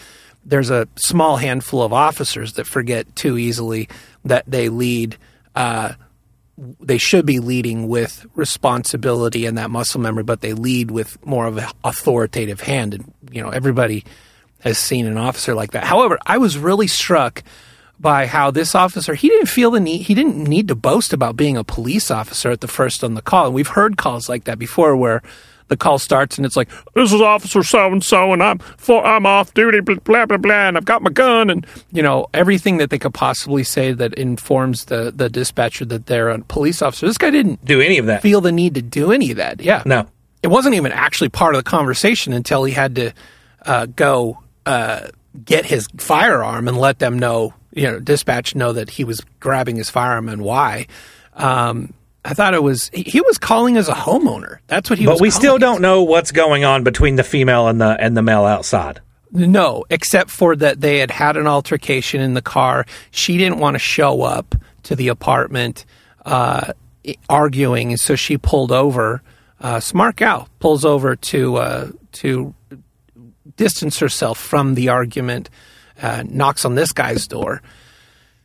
[0.46, 3.88] there's a small handful of officers that forget too easily
[4.25, 5.16] that they lead.
[5.55, 5.92] Uh,
[6.81, 11.46] they should be leading with responsibility and that muscle memory, but they lead with more
[11.46, 12.94] of an authoritative hand.
[12.94, 14.05] And you know, everybody
[14.61, 15.85] has seen an officer like that.
[15.85, 17.42] However, I was really struck
[17.99, 21.37] by how this officer he didn't feel the need he didn't need to boast about
[21.37, 23.46] being a police officer at the first on the call.
[23.46, 25.23] And we've heard calls like that before where
[25.68, 29.07] the call starts and it's like, "This is Officer so and so, and I'm for
[29.07, 32.79] I'm off duty, blah blah blah and I've got my gun, and you know everything
[32.79, 37.07] that they could possibly say that informs the the dispatcher that they're a police officer.
[37.07, 38.20] This guy didn't Do any of that?
[38.20, 39.61] feel the need to do any of that.
[39.61, 40.07] Yeah, No.
[40.42, 43.12] it wasn't even actually part of the conversation until he had to
[43.64, 45.09] uh, go uh,
[45.44, 49.77] get his firearm and let them know, you know, dispatch know that he was grabbing
[49.77, 50.87] his firearm and why.
[51.35, 51.94] Um,
[52.25, 54.59] I thought it was he, he was calling as a homeowner.
[54.66, 55.18] That's what he was.
[55.18, 55.81] But we still don't as.
[55.81, 59.01] know what's going on between the female and the and the male outside.
[59.33, 62.85] No, except for that they had had an altercation in the car.
[63.11, 65.87] She didn't want to show up to the apartment
[66.27, 66.73] uh,
[67.29, 69.23] arguing, and so she pulled over.
[69.61, 72.55] Uh, smart gal pulls over to uh, to
[73.61, 75.51] distance herself from the argument.
[76.01, 77.61] Uh, knocks on this guy's door.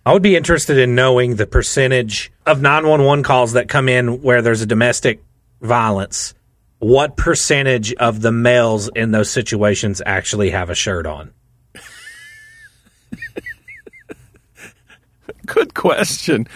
[0.05, 4.41] I would be interested in knowing the percentage of 911 calls that come in where
[4.41, 5.23] there's a domestic
[5.61, 6.33] violence.
[6.79, 11.31] What percentage of the males in those situations actually have a shirt on?
[15.45, 16.49] Good question.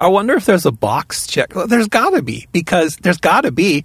[0.00, 1.52] I wonder if there's a box check.
[1.54, 3.84] There's got to be because there's got to be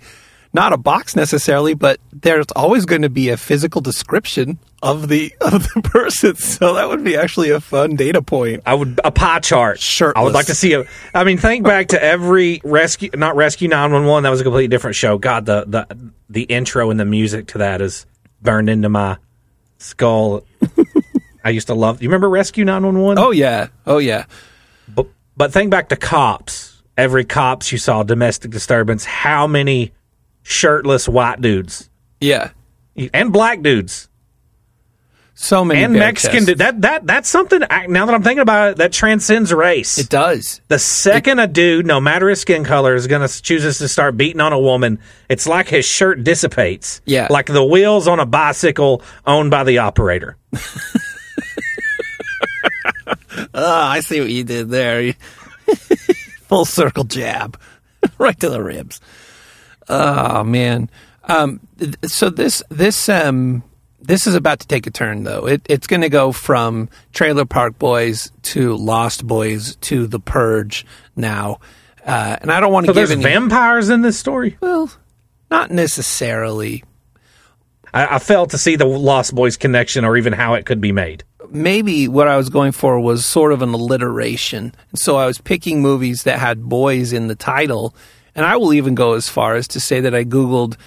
[0.54, 5.34] not a box necessarily, but there's always going to be a physical description of the
[5.42, 6.36] of the person.
[6.36, 8.64] So that would be actually a fun data point.
[8.66, 9.80] I would a pie chart.
[9.80, 10.14] Sure.
[10.16, 10.86] I would like to see a.
[11.14, 14.24] I mean, think back to every rescue, not rescue nine one one.
[14.24, 15.18] That was a completely different show.
[15.18, 18.06] God, the the the intro and the music to that is
[18.42, 19.18] burned into my
[19.78, 20.44] skull.
[21.44, 22.02] I used to love.
[22.02, 23.18] You remember Rescue nine one one?
[23.18, 24.26] Oh yeah, oh yeah.
[24.88, 26.82] But but think back to cops.
[26.98, 29.06] Every cops you saw domestic disturbance.
[29.06, 29.94] How many
[30.44, 32.52] shirtless white dudes Yeah.
[33.14, 34.10] and black dudes
[35.34, 36.60] So many and Mexican dudes?
[36.60, 37.62] That that that's something.
[37.70, 39.98] I, now that I'm thinking about it, that transcends race.
[39.98, 40.62] It does.
[40.68, 44.18] The second a dude, no matter his skin color, is going to chooses to start
[44.18, 45.00] beating on a woman,
[45.30, 47.02] it's like his shirt dissipates.
[47.06, 47.28] Yeah.
[47.30, 50.38] Like the wheels on a bicycle owned by the operator.
[50.54, 50.60] Oh,
[53.54, 55.14] I see what you did there.
[56.50, 57.60] Full circle jab,
[58.18, 59.00] right to the ribs.
[59.92, 60.90] Oh man.
[61.26, 63.64] Um, th- so this this um
[64.00, 65.46] this is about to take a turn though.
[65.48, 70.86] It, it's going to go from Trailer Park Boys to Lost Boys to The Purge
[71.16, 71.60] now,
[72.06, 73.24] uh, and I don't want to So give there's any.
[73.24, 74.58] vampires in this story.
[74.62, 74.92] well,
[75.52, 76.84] not necessarily.
[77.94, 80.92] I, I failed to see the Lost Boys connection or even how it could be
[80.94, 81.24] made.
[81.50, 84.74] maybe what I was going for was sort of an alliteration.
[84.96, 87.94] So I was picking movies that had boys in the title.
[88.36, 90.78] And I will even go as far as to say that I Googled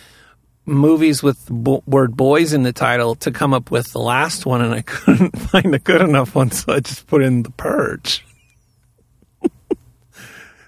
[0.66, 4.62] movies with bo- word boys in the title to come up with the last one,
[4.62, 6.50] and I couldn't find a good enough one.
[6.50, 8.24] So I just put in The Purge.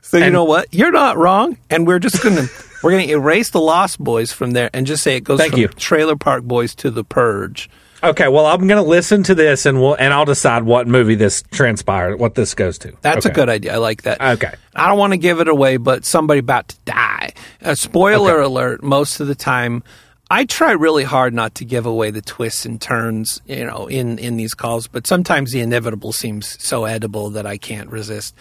[0.02, 0.72] so you know what?
[0.72, 1.56] You're not wrong.
[1.70, 2.48] And we're just going to.
[2.82, 5.52] We're going to erase the Lost Boys from there and just say it goes Thank
[5.52, 5.68] from you.
[5.68, 7.68] Trailer Park Boys to The Purge.
[8.02, 11.14] Okay, well, I'm going to listen to this and we'll and I'll decide what movie
[11.14, 12.92] this transpired, what this goes to.
[13.00, 13.32] That's Okay.
[13.32, 13.74] a good idea.
[13.74, 14.20] I like that.
[14.20, 14.52] Okay.
[14.74, 17.32] I don't want to give it away, but somebody about to die.
[17.62, 19.82] A spoiler alert, most of the time,
[20.30, 24.18] I try really hard not to give away the twists and turns, you know, in,
[24.18, 28.34] in these calls, but sometimes the inevitable seems so edible that I can't resist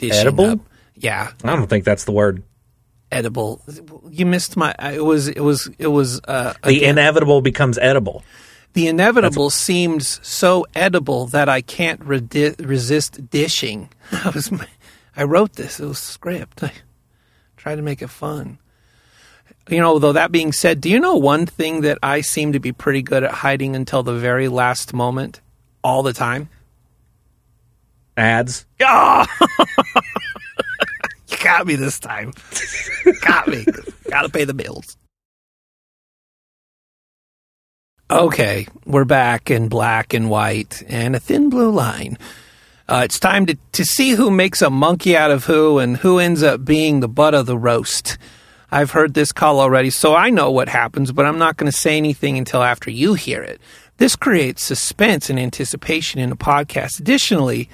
[0.00, 0.44] Edible?
[0.46, 0.60] up.
[0.96, 2.42] Yeah, I don't think that's the word.
[3.10, 3.60] edible.
[4.10, 4.74] You missed my.
[4.80, 5.28] It was.
[5.28, 5.68] It was.
[5.78, 6.20] It was.
[6.26, 8.22] Uh, The again, inevitable becomes edible.
[8.72, 13.90] The inevitable seems so edible that I can't redi- resist dishing.
[14.12, 14.52] I was,
[15.16, 15.78] I wrote this.
[15.80, 16.62] It was script.
[16.64, 16.72] I
[17.56, 18.58] tried to make it fun.
[19.68, 22.60] You know, though that being said, do you know one thing that I seem to
[22.60, 25.40] be pretty good at hiding until the very last moment,
[25.84, 26.48] all the time?
[28.16, 28.66] Ads.
[28.84, 29.28] Ah!
[31.28, 32.32] you got me this time.
[33.20, 33.64] got me.
[34.10, 34.96] got to pay the bills.
[38.12, 42.18] Okay, we're back in black and white and a thin blue line.
[42.86, 46.18] Uh, it's time to, to see who makes a monkey out of who and who
[46.18, 48.18] ends up being the butt of the roast.
[48.70, 51.76] I've heard this call already, so I know what happens, but I'm not going to
[51.76, 53.62] say anything until after you hear it.
[53.96, 57.00] This creates suspense and anticipation in a podcast.
[57.00, 57.70] Additionally,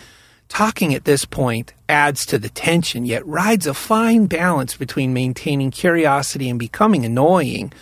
[0.49, 5.72] talking at this point adds to the tension, yet rides a fine balance between maintaining
[5.72, 7.72] curiosity and becoming annoying.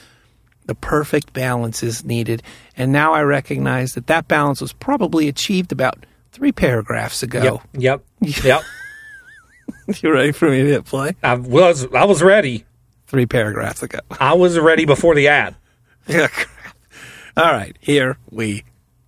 [0.66, 2.42] The perfect balance is needed,
[2.76, 7.62] and now I recognize that that balance was probably achieved about three paragraphs ago.
[7.72, 8.02] Yep.
[8.20, 8.44] Yep.
[8.44, 8.62] yep.
[10.02, 11.14] you ready for me to hit play?
[11.22, 12.64] I was I was ready.
[13.06, 14.00] Three paragraphs ago.
[14.18, 15.54] I was ready before the ad.
[16.08, 16.28] Yeah.
[17.36, 18.62] All right, here we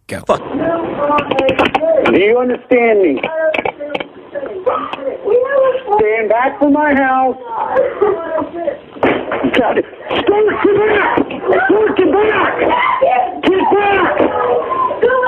[0.09, 0.23] Go.
[0.27, 0.35] Do
[2.19, 3.21] you understand me?
[5.99, 7.37] Stand back from my house.
[9.29, 9.85] Got it.
[10.09, 11.21] Stuart, get back!
[11.67, 12.53] Stuart, get back!
[13.45, 14.17] Get back!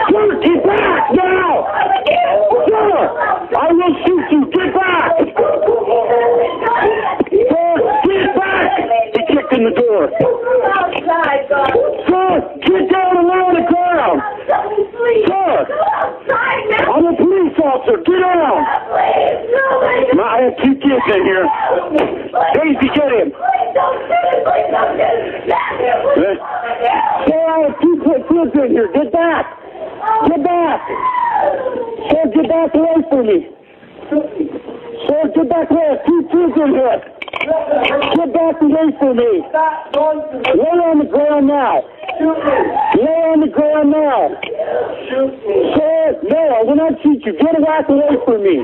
[0.08, 1.68] Stuart, get back now!
[2.64, 3.10] Stuart,
[3.52, 4.40] I will shoot you.
[4.50, 5.10] Get back!
[7.28, 8.68] Stuart, get back!
[9.12, 10.08] He kicked in the door.
[12.06, 14.18] Stuart, get down and lay on the ground.
[15.26, 15.68] Stuart,
[16.88, 17.96] I'm a police officer.
[17.98, 18.64] Get down.
[20.20, 21.46] I have two kids in here.
[22.54, 23.32] Daisy, get him.
[27.26, 28.88] Say I have two quick kids in here.
[28.92, 29.46] Get back.
[30.28, 30.80] Get back.
[32.10, 33.59] Sir, get back away from me.
[35.10, 37.02] Sir, get back have two kids in here.
[38.14, 39.42] Get back away from me.
[39.42, 41.82] Lay on the ground now.
[42.94, 44.30] Lay on the ground now.
[45.10, 47.34] Sir, no, I will not shoot you.
[47.34, 48.62] Get back away from me.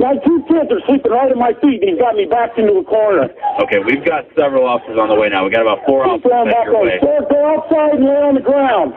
[0.00, 2.80] My two kids are sleeping right at my feet, and he's got me backed into
[2.80, 3.28] a corner.
[3.60, 5.44] Okay, we've got several officers on the way now.
[5.44, 6.96] We got about four officers back your way.
[7.04, 8.96] Sir, go outside and lay on the ground.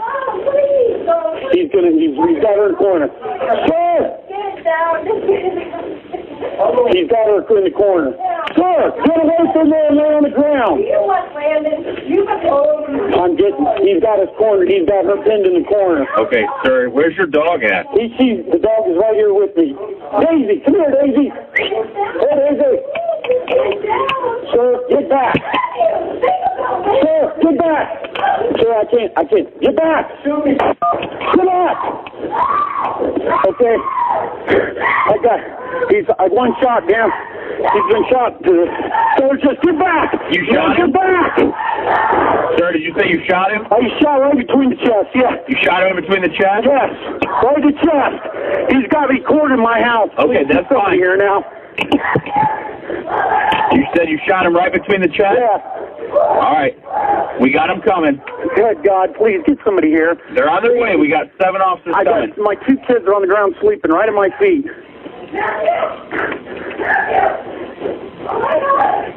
[1.51, 1.91] He's gonna.
[1.91, 3.11] He's, he's got her in the corner.
[3.67, 4.15] Sir,
[6.93, 8.11] he's got her in the corner.
[8.55, 10.81] Sir, get away from there and lay on the ground.
[13.17, 13.65] I'm getting.
[13.83, 14.65] He's got his corner.
[14.65, 16.07] He's got her pinned in the corner.
[16.17, 17.85] Okay, sir, where's your dog at?
[17.93, 19.75] He sees the dog is right here with me.
[20.21, 21.29] Daisy, come here, Daisy.
[21.57, 21.73] Hey,
[22.33, 23.16] Daisy.
[23.47, 25.35] Sir, get back.
[26.99, 27.87] Sir, get back.
[28.59, 29.11] Sir, I can't.
[29.15, 29.47] I can't.
[29.61, 30.11] Get back.
[30.25, 31.77] Get back.
[33.47, 33.75] Okay.
[34.51, 35.39] I got.
[35.91, 36.05] He's.
[36.19, 37.09] I one shot down.
[37.57, 38.35] He's been shot.
[38.43, 40.11] Sir, just get back.
[40.31, 41.39] You shot Get back.
[42.59, 43.65] Sir, did you say you shot him?
[43.71, 45.07] I shot right between the chest.
[45.15, 45.39] Yeah.
[45.47, 46.67] You shot him in between the chest?
[46.67, 46.91] Yes,
[47.23, 48.75] right the chest.
[48.75, 50.09] He's got me cornered in my house.
[50.19, 50.99] Okay, Please, that's get fine.
[50.99, 51.45] Here now.
[53.71, 55.37] You said you shot him right between the chest?
[55.37, 55.61] Yeah.
[56.17, 56.75] All right.
[57.41, 58.19] We got him coming.
[58.55, 60.17] Good God, please get somebody here.
[60.33, 60.95] They're on their way.
[60.95, 62.29] We got seven officers I coming.
[62.29, 64.65] got my two kids are on the ground sleeping right at my feet.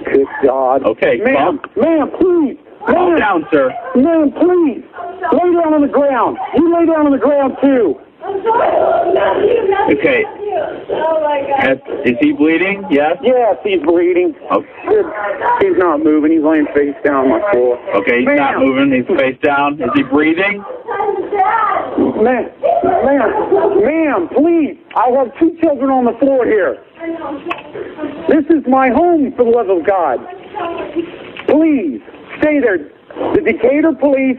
[0.05, 0.85] Good God.
[0.85, 3.71] Okay, ma'am, ma'am, please, Calm ma'am, down, sir.
[3.95, 4.83] ma'am, please,
[5.33, 6.37] lay down on the ground.
[6.57, 7.99] You lay down on the ground too.
[9.93, 10.25] Okay.
[10.91, 11.81] Oh my God.
[12.07, 12.85] Is, he bleeding?
[12.91, 13.17] Yes?
[13.23, 14.35] Yes, he's bleeding.
[14.51, 14.59] Oh.
[14.61, 15.69] Okay.
[15.69, 16.33] He's not moving.
[16.33, 17.79] He's laying face down on my floor.
[17.97, 18.93] Okay, he's not moving.
[18.93, 19.81] He's face down.
[19.81, 20.65] Is he breathing?
[22.21, 22.51] Ma'am,
[23.05, 23.31] ma'am,
[23.85, 24.79] ma'am, please.
[24.97, 26.83] I have two children on the floor here.
[28.29, 30.19] This is my home, for the love of God.
[31.49, 32.01] Please,
[32.39, 32.79] stay there.
[33.35, 34.39] The Decatur police,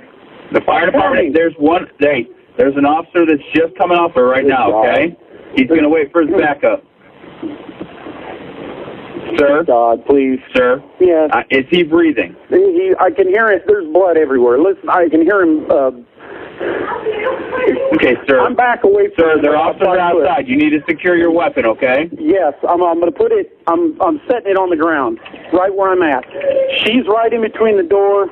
[0.51, 2.27] The fire department, there's one, hey,
[2.57, 5.17] there's an officer that's just coming off there right now, okay?
[5.55, 6.83] He's going to wait for his backup.
[9.37, 9.63] Sir?
[9.65, 10.39] God, please.
[10.53, 10.83] Sir?
[10.99, 11.29] Yes.
[11.33, 12.35] Uh, is he breathing?
[12.49, 13.63] He, I can hear it.
[13.67, 14.59] There's blood everywhere.
[14.59, 15.65] Listen, I can hear him.
[15.69, 15.91] Uh,
[17.93, 18.39] Okay, sir.
[18.39, 20.27] I'm back away from Sir, they're officers try to do it.
[20.27, 20.47] outside.
[20.47, 22.09] You need to secure your weapon, okay?
[22.19, 23.57] Yes, I'm, I'm going to put it.
[23.67, 25.19] I'm I'm setting it on the ground,
[25.53, 26.23] right where I'm at.
[26.85, 28.27] She's right in between the door.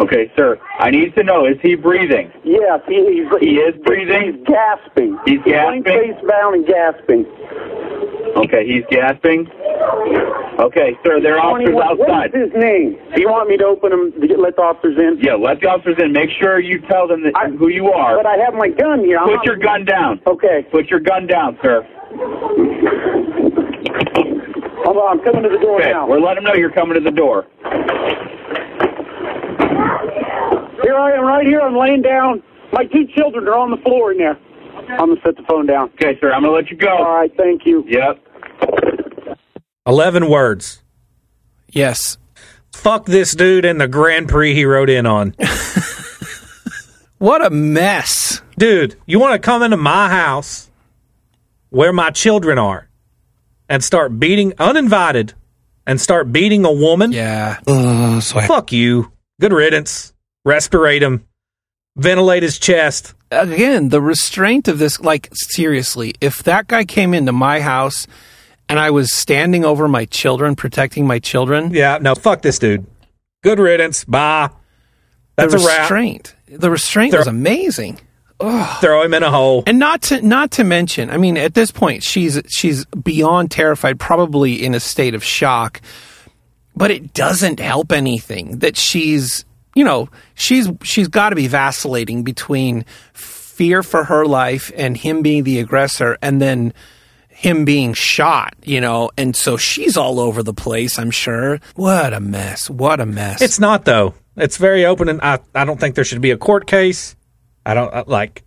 [0.00, 0.58] Okay, sir.
[0.78, 2.30] I need to know, is he breathing?
[2.44, 4.34] Yes, he, he's He is breathing?
[4.36, 5.18] He's gasping.
[5.24, 5.84] He's gasping?
[5.84, 7.24] face down and gasping.
[8.36, 9.48] Okay, he's gasping.
[10.60, 12.34] Okay, sir, there are officers 21 What outside.
[12.34, 12.98] is his name?
[13.14, 15.18] Do you want me to open him to get, let the officers in?
[15.20, 16.12] Yeah, let the officers in.
[16.12, 18.16] Make sure you tell them that, I- who you are.
[18.16, 19.18] But I have my gun here.
[19.18, 20.20] I'm Put your gun down.
[20.26, 20.66] Okay.
[20.70, 21.86] Put your gun down, sir.
[24.86, 26.06] I'm, I'm coming to the door Okay, now.
[26.06, 27.46] we're letting them know you're coming to the door.
[29.58, 31.60] Here I am, right here.
[31.60, 32.42] I'm laying down.
[32.72, 34.38] My two children are on the floor in there.
[34.90, 35.90] I'm gonna set the phone down.
[35.94, 36.96] Okay, sir, I'm going to let you go.
[36.96, 37.32] All right.
[37.36, 37.84] thank you.
[37.88, 39.38] Yep.
[39.86, 40.82] 11 words.
[41.68, 42.18] Yes.
[42.72, 45.34] Fuck this dude and the Grand Prix he rode in on.
[47.18, 48.42] What a mess.
[48.58, 50.70] dude, you want to come into my house
[51.70, 52.88] where my children are
[53.70, 55.32] and start beating uninvited
[55.86, 57.12] and start beating a woman?
[57.12, 57.58] Yeah.
[58.20, 59.10] Fuck you.
[59.40, 60.12] Good riddance.
[60.46, 61.26] Respirate him.
[61.96, 63.14] Ventilate his chest.
[63.30, 68.06] Again, the restraint of this, like, seriously, if that guy came into my house
[68.68, 72.86] and I was standing over my children, protecting my children, Yeah, no, fuck this dude.
[73.42, 74.04] Good riddance.
[74.04, 74.50] Bye.
[75.36, 75.80] That's the a wrap.
[75.80, 78.00] restraint, the restraint They're- was amazing.
[78.80, 79.62] Throw him in a hole.
[79.66, 83.98] And not to not to mention, I mean, at this point, she's she's beyond terrified,
[83.98, 85.80] probably in a state of shock.
[86.76, 89.44] But it doesn't help anything that she's
[89.76, 95.22] you know, she's she's got to be vacillating between fear for her life and him
[95.22, 96.72] being the aggressor, and then
[97.28, 98.54] him being shot.
[98.64, 100.98] You know, and so she's all over the place.
[100.98, 101.60] I'm sure.
[101.76, 102.70] What a mess!
[102.70, 103.42] What a mess!
[103.42, 104.14] It's not though.
[104.34, 107.14] It's very open, and I I don't think there should be a court case.
[107.64, 108.42] I don't uh, like.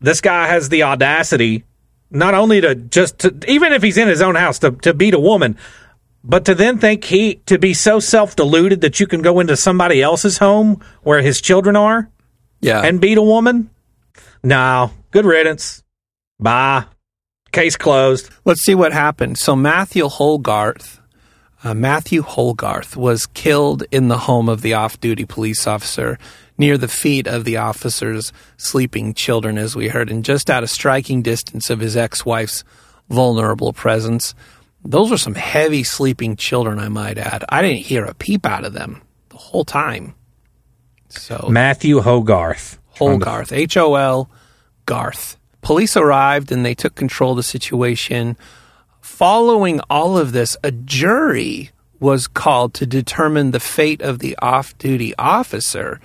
[0.00, 1.64] This guy has the audacity,
[2.10, 5.14] not only to just to, even if he's in his own house to to beat
[5.14, 5.56] a woman,
[6.24, 9.56] but to then think he to be so self deluded that you can go into
[9.56, 12.10] somebody else's home where his children are
[12.60, 13.70] yeah, and beat a woman.
[14.42, 15.82] No, good riddance.
[16.40, 16.86] Bye.
[17.52, 18.30] Case closed.
[18.44, 19.38] Let's see what happened.
[19.38, 20.98] So Matthew Holgarth,
[21.62, 26.18] uh, Matthew Holgarth was killed in the home of the off-duty police officer
[26.58, 30.70] near the feet of the officer's sleeping children, as we heard, and just out of
[30.70, 32.64] striking distance of his ex-wife's
[33.08, 34.34] vulnerable presence.
[34.84, 37.44] Those were some heavy sleeping children, I might add.
[37.48, 40.14] I didn't hear a peep out of them the whole time.
[41.08, 42.78] So Matthew Hogarth.
[42.96, 44.30] Holgarth, H O L
[44.86, 45.36] Garth.
[45.62, 48.36] Police arrived and they took control of the situation.
[49.00, 54.76] Following all of this, a jury was called to determine the fate of the off
[54.76, 56.00] duty officer.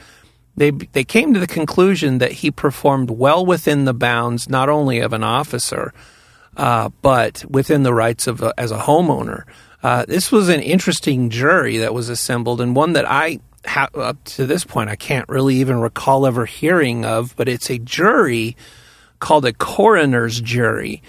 [0.56, 5.00] They, they came to the conclusion that he performed well within the bounds not only
[5.00, 5.94] of an officer,
[6.60, 9.44] uh, but within the rights of a, as a homeowner.
[9.82, 14.22] Uh, this was an interesting jury that was assembled, and one that I ha- up
[14.26, 17.34] to this point I can't really even recall ever hearing of.
[17.38, 18.58] But it's a jury
[19.20, 21.02] called a coroner's jury,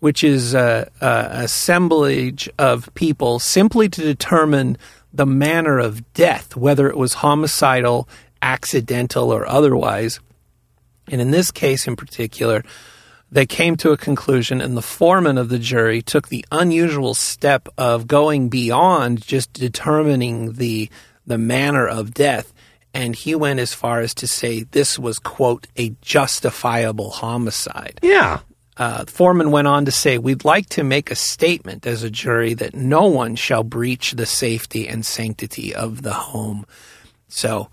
[0.00, 4.76] which is a, a assemblage of people simply to determine
[5.12, 8.08] the manner of death, whether it was homicidal,
[8.42, 10.18] accidental, or otherwise.
[11.08, 12.64] And in this case in particular,
[13.36, 17.68] they came to a conclusion, and the foreman of the jury took the unusual step
[17.76, 20.88] of going beyond just determining the
[21.26, 22.54] the manner of death,
[22.94, 28.00] and he went as far as to say this was quote a justifiable homicide.
[28.02, 28.40] Yeah.
[28.78, 32.54] Uh, foreman went on to say, We'd like to make a statement as a jury
[32.54, 36.64] that no one shall breach the safety and sanctity of the home.
[37.28, 37.68] So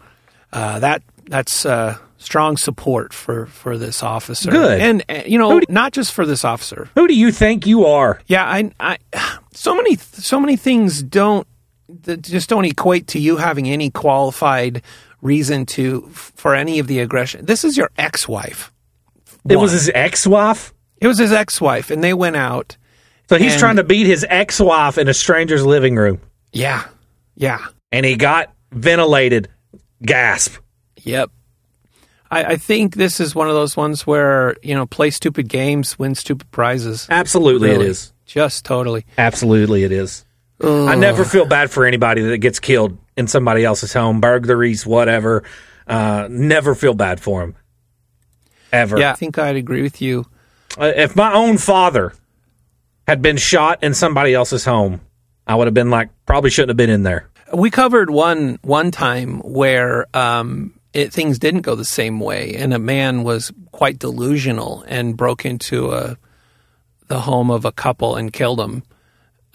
[0.51, 4.49] uh, that that's uh, strong support for, for this officer.
[4.49, 4.79] Good.
[4.81, 6.89] And, uh, you know, not just for this officer.
[6.95, 8.19] Who do you think you are?
[8.27, 8.97] Yeah, I, I,
[9.53, 11.45] so many, so many things don't
[12.03, 14.81] that just don't equate to you having any qualified
[15.21, 17.45] reason to for any of the aggression.
[17.45, 18.71] This is your ex-wife.
[19.47, 20.73] It was his ex-wife.
[21.01, 22.77] It was his ex-wife, and they went out.
[23.29, 26.19] So he's And- trying to beat his ex-wife in a stranger's living room,
[26.51, 26.83] Yeah,
[27.35, 27.59] yeah,
[27.91, 29.49] and he got ventilated.
[30.05, 30.55] Gasp.
[31.03, 31.29] yep.
[32.33, 35.97] I, I think this is one of those ones where you know play stupid games,
[35.99, 37.07] win stupid prizes.
[37.09, 37.85] Absolutely, Really.
[37.85, 38.13] it is.
[38.25, 39.05] Just totally.
[39.17, 40.25] Absolutely, it is.
[40.61, 45.43] I never feel bad for anybody that gets killed in somebody else's home, burglaries, whatever.
[45.85, 47.55] Uh, never feel bad for them.
[48.71, 48.97] Ever.
[48.97, 50.25] Yeah, I think I'd agree with you.
[50.79, 52.13] Uh, if my own father
[53.07, 55.01] had been shot in somebody else's home,
[55.45, 57.27] I would have been like, probably shouldn't have been in there.
[57.53, 62.73] We covered one one time where um, it, things didn't go the same way, and
[62.73, 66.17] a man was quite delusional and broke into a
[67.07, 68.83] the home of a couple and killed them.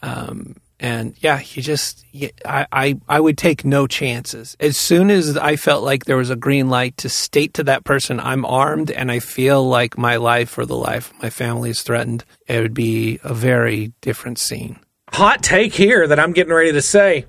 [0.03, 2.05] Um, and yeah, you just
[2.45, 4.57] I, I I would take no chances.
[4.61, 7.85] As soon as I felt like there was a green light to state to that
[7.85, 11.71] person, "I'm armed," and I feel like my life or the life of my family
[11.71, 14.79] is threatened, it would be a very different scene.
[15.11, 17.25] hot take here that I'm getting ready to say,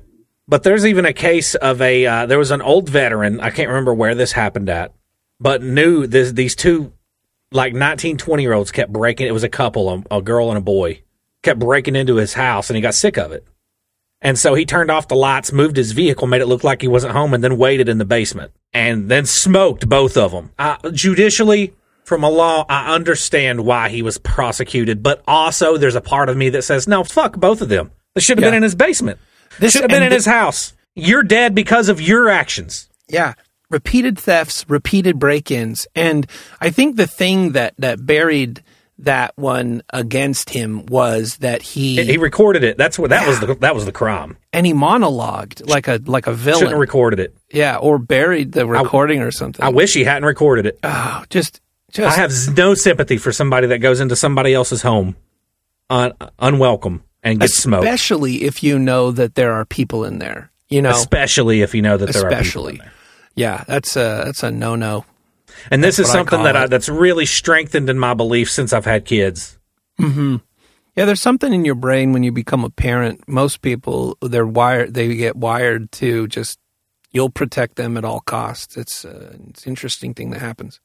[0.49, 3.39] but there's even a case of a uh, there was an old veteran.
[3.39, 4.91] I can't remember where this happened at,
[5.39, 6.91] but knew this, these two
[7.51, 9.27] like 19, 20 year olds kept breaking.
[9.27, 11.01] It was a couple, a, a girl and a boy,
[11.43, 13.47] kept breaking into his house, and he got sick of it.
[14.21, 16.89] And so he turned off the lights, moved his vehicle, made it look like he
[16.89, 20.51] wasn't home, and then waited in the basement and then smoked both of them.
[20.59, 21.73] Uh, judicially,
[22.03, 26.35] from a law, I understand why he was prosecuted, but also there's a part of
[26.35, 27.91] me that says, no, fuck both of them.
[28.13, 28.49] They should have Yeah.
[28.49, 29.19] been in his basement.
[29.59, 30.73] This- should have been in his house.
[30.95, 32.89] You're dead because of your actions.
[33.07, 33.33] Yeah.
[33.69, 36.25] Repeated thefts, repeated break-ins, and
[36.59, 38.63] I think the thing that that buried
[38.97, 42.77] that one against him was that he, He recorded it.
[42.77, 43.39] That's what that was.
[43.39, 44.37] The, that was the crime.
[44.51, 46.77] and he monologued like a like a Shouldn't have villain.
[46.79, 47.37] recorded it.
[47.53, 49.63] yeah, or buried the recording or something.
[49.63, 50.79] I wish he hadn't recorded it.
[50.83, 55.15] oh, just just I have no sympathy for somebody that goes into somebody else's home
[55.91, 57.83] un- unwelcome and gets smoked.
[57.85, 60.51] especially if you know that there are people in there.
[60.69, 62.73] You know, Especially if you know that there are people especially.
[62.73, 62.93] in there.
[63.35, 65.05] Yeah, that's a that's a no no.
[65.71, 68.71] And this is what I something that I, that's really strengthened in my belief since
[68.71, 69.57] I've had kids.
[69.97, 73.27] Yeah, there's something in your brain when you become a parent.
[73.27, 76.59] Most people they're wired they get wired to just
[77.11, 78.75] you'll protect them at all costs.
[78.77, 80.79] It's uh, it's an interesting thing that happens.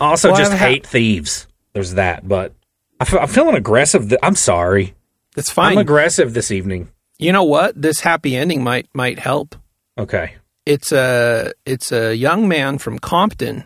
[0.00, 1.46] Also, Well, just I've hate thieves.
[1.72, 2.52] There's that, but
[3.00, 4.08] I fe- I'm feeling aggressive.
[4.08, 4.94] th- I'm sorry.
[5.38, 5.72] It's fine.
[5.72, 6.88] I'm aggressive this evening.
[7.18, 7.80] you know what?
[7.80, 9.54] This happy ending might might help.
[9.96, 10.34] Okay.
[10.66, 13.64] It's a it's a young man from Compton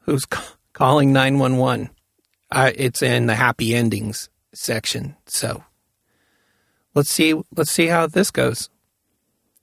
[0.00, 0.40] who's c-
[0.72, 1.90] calling nine one one.
[2.52, 5.16] It's in the happy endings section.
[5.26, 5.64] So
[6.94, 8.68] let's see let's see how this goes,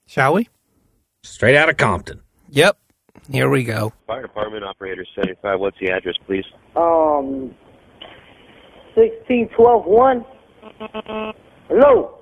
[0.08, 0.50] shall we?
[1.24, 2.22] Straight out of Compton.
[2.50, 2.78] Yep.
[3.30, 3.94] Here we go.
[4.08, 5.60] Fire department operator 75.
[5.60, 6.44] What's the address, please?
[6.76, 7.54] Um,
[8.96, 10.26] sixteen twelve one.
[10.82, 12.18] Hello.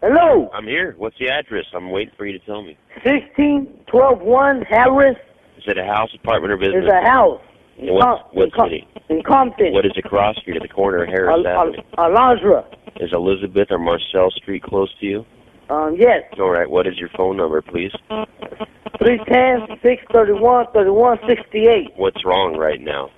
[0.00, 0.48] Hello.
[0.54, 0.94] I'm here.
[0.96, 1.64] What's the address?
[1.74, 2.76] I'm waiting for you to tell me.
[3.04, 5.16] Sixteen twelve one Harris
[5.56, 6.84] Is it a house, apartment, or business?
[6.86, 7.40] It's a house.
[7.78, 8.88] In, And what's- what in, city?
[9.08, 9.72] in Compton.
[9.72, 11.82] What is it across street at the corner of Harris Al- Al- Avenue?
[11.98, 12.64] Alondra.
[13.00, 15.26] Is Elizabeth or Marcel Street close to you?
[15.70, 16.22] Um, yes.
[16.38, 16.68] All right.
[16.70, 17.92] What is your phone number, please?
[19.02, 21.90] Three ten six thirty one thirty one sixty eight.
[21.96, 23.10] What's wrong right now?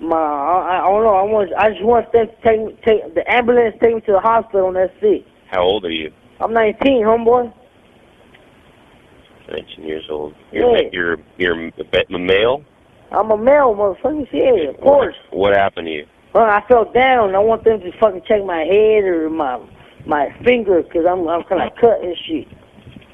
[0.00, 1.14] My, I, I don't know.
[1.14, 1.50] I want.
[1.58, 4.68] I just want them to take me, take the ambulance, take me to the hospital,
[4.68, 5.26] and that's it.
[5.50, 6.10] How old are you?
[6.40, 7.52] I'm 19, homeboy.
[9.50, 10.34] 19 years old.
[10.52, 10.88] You're Yeah.
[10.92, 12.64] you're you're a male.
[13.12, 14.26] I'm a male, motherfucker.
[14.32, 15.16] Yeah, of course.
[15.30, 16.06] What happened to you?
[16.32, 17.34] Well, I fell down.
[17.34, 19.60] I want them to fucking check my head or my
[20.06, 22.46] my finger because I'm I'm kind of cut and shit.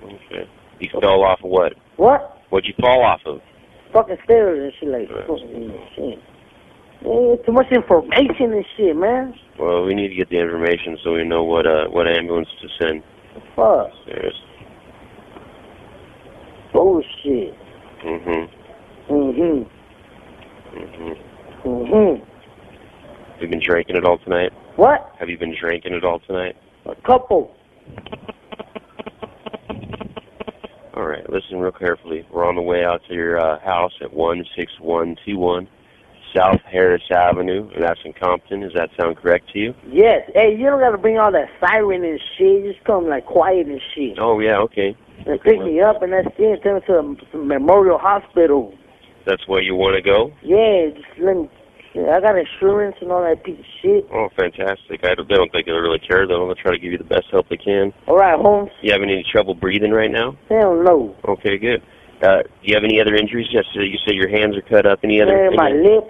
[0.05, 0.49] Okay.
[0.79, 1.73] You fell off of what?
[1.97, 2.43] What?
[2.51, 3.41] What'd you fall off of?
[3.93, 6.19] Fucking stairs and shit like fucking shit.
[7.05, 9.35] Man, too much information and shit, man.
[9.59, 12.69] Well, we need to get the information so we know what uh what ambulance to
[12.81, 13.03] send.
[13.55, 13.91] Fuck.
[14.07, 14.35] There's.
[16.73, 17.55] Bullshit.
[18.05, 18.49] Mhm.
[19.09, 19.67] Mhm.
[20.75, 21.17] Mhm.
[21.65, 22.21] Mhm.
[22.21, 24.53] Have you been drinking it all tonight?
[24.77, 25.11] What?
[25.19, 26.57] Have you been drinking it all tonight?
[26.87, 27.55] A couple.
[30.95, 31.29] All right.
[31.31, 32.25] Listen real carefully.
[32.31, 35.69] We're on the way out to your uh, house at one six one two one
[36.37, 38.61] South Harris Avenue, and that's in Compton.
[38.61, 39.75] Does that sound correct to you?
[39.89, 40.29] Yes.
[40.35, 42.65] Hey, you don't gotta bring all that siren and shit.
[42.65, 44.19] Just come like quiet and shit.
[44.19, 44.59] Oh yeah.
[44.59, 44.97] Okay.
[45.27, 46.63] And pick me up and that's it.
[46.63, 48.75] Take me to a, Memorial Hospital.
[49.25, 50.31] That's where you want to go.
[50.43, 51.51] Yeah, just let me.
[51.97, 54.07] I got insurance and all that piece of shit.
[54.13, 55.01] Oh, fantastic.
[55.03, 56.43] I don't, they don't think they really care though.
[56.43, 57.91] I'm going to try to give you the best help they can.
[58.07, 58.71] All right, Holmes.
[58.83, 60.37] You having any trouble breathing right now?
[60.51, 61.17] Hell no.
[61.27, 61.83] Okay, good.
[62.23, 63.49] Uh, do you have any other injuries?
[63.51, 65.01] Yes, you say your hands are cut up.
[65.05, 65.51] Any other?
[65.51, 66.05] Man, my lip.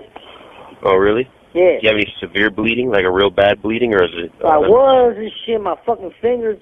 [0.85, 1.29] Oh, really?
[1.55, 1.79] Yeah.
[1.81, 4.33] Do you have any severe bleeding, like a real bad bleeding, or is it?
[4.45, 5.61] Uh, I was and shit.
[5.61, 6.59] My fucking fingers.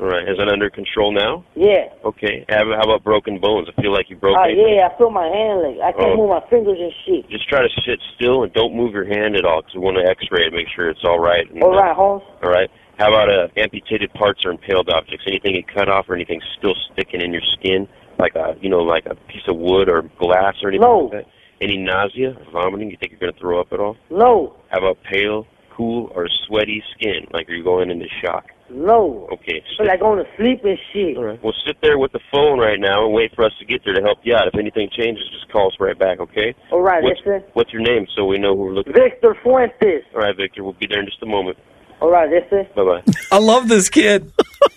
[0.00, 0.22] All right.
[0.22, 1.44] Is it under control now?
[1.56, 1.90] Yeah.
[2.04, 2.46] Okay.
[2.48, 3.66] How, how about broken bones?
[3.66, 4.36] I feel like you broke.
[4.38, 4.76] Oh anything.
[4.78, 6.16] yeah, I feel my hand like I can't Oh.
[6.22, 7.28] move my fingers and shit.
[7.28, 9.98] Just try to sit still and don't move your hand at all, because we want
[9.98, 11.50] to X-ray to make sure it's all right.
[11.50, 12.22] And, All uh, right, Holmes.
[12.44, 12.70] all right.
[12.96, 15.24] How about uh, amputated parts or impaled objects?
[15.26, 17.88] Anything you cut off or anything still sticking in your skin,
[18.20, 21.10] like a you know like a piece of wood or glass or anything No.
[21.10, 21.30] like that?
[21.60, 22.90] Any nausea, or vomiting?
[22.90, 23.96] You think you're going to throw up at all?
[24.10, 24.54] No.
[24.70, 25.46] How about pale,
[25.76, 27.26] cool, or sweaty skin?
[27.32, 28.44] Like are you going into shock?
[28.70, 29.26] No.
[29.32, 29.62] Okay.
[29.64, 31.16] I feel like going to sleep and shit.
[31.16, 31.42] All right.
[31.42, 33.94] Well, sit there with the phone right now and wait for us to get there
[33.94, 34.46] to help you out.
[34.46, 36.54] If anything changes, just call us right back, okay?
[36.70, 37.50] All right, What's, that's it.
[37.54, 40.04] what's your name so we know who we're looking Victor Fuentes.
[40.14, 40.64] All right, Victor.
[40.64, 41.56] We'll be there in just a moment.
[42.02, 42.74] All right, that's it.
[42.76, 43.02] Bye-bye.
[43.32, 44.30] I love this kid.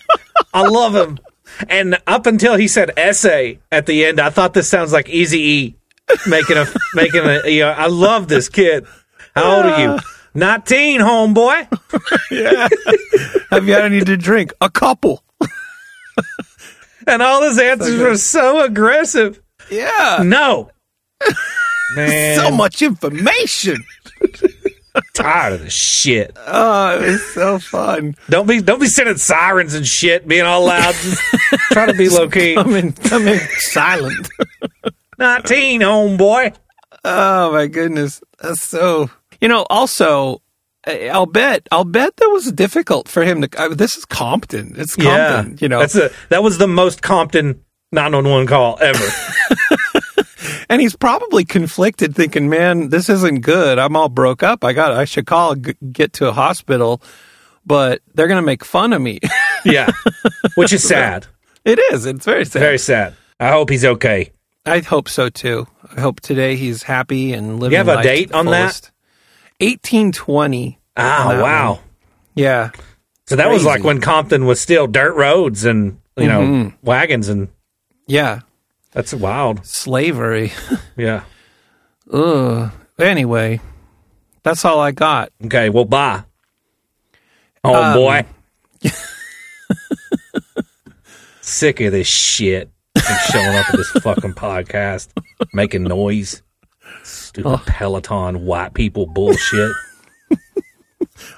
[0.54, 1.18] I love him.
[1.68, 5.38] And up until he said essay at the end, I thought this sounds like Easy
[5.40, 5.76] E
[6.26, 7.48] making a making a.
[7.48, 8.86] You know, I love this kid.
[9.34, 9.88] How old are you?
[9.90, 10.00] Uh.
[10.34, 11.68] Nineteen, homeboy.
[12.30, 12.68] Yeah.
[13.50, 14.52] Have you had any to drink?
[14.60, 15.22] A couple.
[17.06, 19.42] And all his answers were so aggressive.
[19.70, 20.22] Yeah.
[20.24, 20.70] No,
[21.96, 23.82] man, So much information.
[25.14, 26.36] tired of this shit.
[26.46, 28.14] Oh, it's so fun.
[28.30, 30.94] Don't be don't be sending sirens and shit, being all loud.
[30.94, 31.20] Just
[31.72, 32.54] try to be low key.
[32.54, 34.28] Come in, come in silent.
[35.22, 36.54] Nineteen, homeboy.
[37.04, 39.08] Oh my goodness, that's so.
[39.40, 40.42] You know, also,
[40.86, 43.48] I- I'll bet, I'll bet that was difficult for him to.
[43.60, 44.74] I, this is Compton.
[44.76, 45.58] It's Compton.
[45.60, 49.04] You know, that's a that was the most Compton 911 call ever.
[50.68, 53.78] and he's probably conflicted, thinking, "Man, this isn't good.
[53.78, 54.64] I'm all broke up.
[54.64, 54.92] I got.
[54.92, 57.00] I should call, g- get to a hospital,
[57.64, 59.20] but they're gonna make fun of me."
[59.64, 59.90] yeah,
[60.56, 61.26] which is sad.
[61.64, 62.06] it is.
[62.06, 62.58] It's very sad.
[62.60, 63.14] Very sad.
[63.40, 64.30] I hope he's okay.
[64.64, 65.66] I hope so too.
[65.96, 67.72] I hope today he's happy and living.
[67.72, 68.90] You have a date on that?
[69.60, 70.78] 1820.
[70.96, 71.72] Ah, on that wow.
[71.74, 71.80] one.
[72.34, 72.70] Yeah.
[73.26, 76.86] So that was like when Compton was still dirt roads and you know Mm-hmm.
[76.86, 77.48] wagons and
[78.06, 78.40] Yeah.
[78.92, 79.64] that's wild.
[79.66, 80.52] Slavery.
[80.96, 81.24] Yeah.
[82.12, 82.70] Ugh.
[82.98, 83.60] Anyway,
[84.42, 85.32] that's all I got.
[85.44, 85.70] Okay.
[85.70, 86.24] Well, bye.
[87.64, 88.26] Oh Um, boy.
[91.40, 92.70] sick of this shit.
[93.08, 95.08] And showing up at this fucking podcast,
[95.52, 96.42] making noise.
[97.02, 99.72] Stupid Peloton white people bullshit.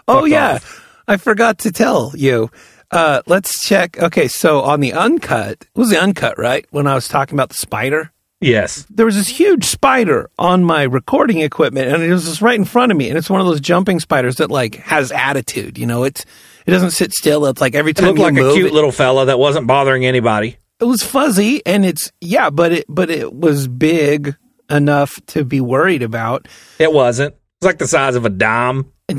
[0.06, 1.02] Oh Fuck yeah, off.
[1.08, 2.50] I forgot to tell you.
[2.90, 3.98] Uh, let's check.
[3.98, 6.64] Okay, so on the uncut, it was the uncut, right?
[6.70, 8.86] When I was talking about the spider, Yes.
[8.88, 12.64] there was this huge spider on my recording equipment, and it was just right in
[12.64, 13.08] front of me.
[13.08, 15.76] And it's one of those jumping spiders that like has attitude.
[15.76, 16.24] You know, it's
[16.66, 17.44] it doesn't sit still.
[17.46, 19.66] It's like every time It looked like move, a cute it, little fella that wasn't
[19.66, 20.56] bothering anybody.
[20.80, 24.36] It was fuzzy, and it's yeah, but it but it was big
[24.70, 26.48] enough to be worried about.
[26.78, 27.34] It wasn't.
[27.60, 28.92] It's like the size of a dime.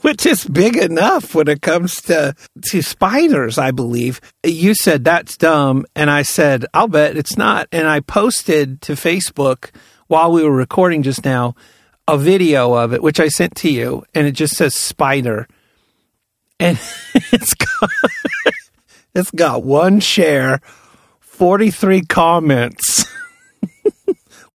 [0.00, 5.36] which is big enough when it comes to to spiders i believe you said that's
[5.36, 9.70] dumb and i said i'll bet it's not and i posted to facebook
[10.06, 11.54] while we were recording just now
[12.08, 15.46] a video of it which i sent to you and it just says spider
[16.58, 16.78] and
[17.14, 17.90] it's got
[19.14, 20.60] it's got one share
[21.20, 23.06] 43 comments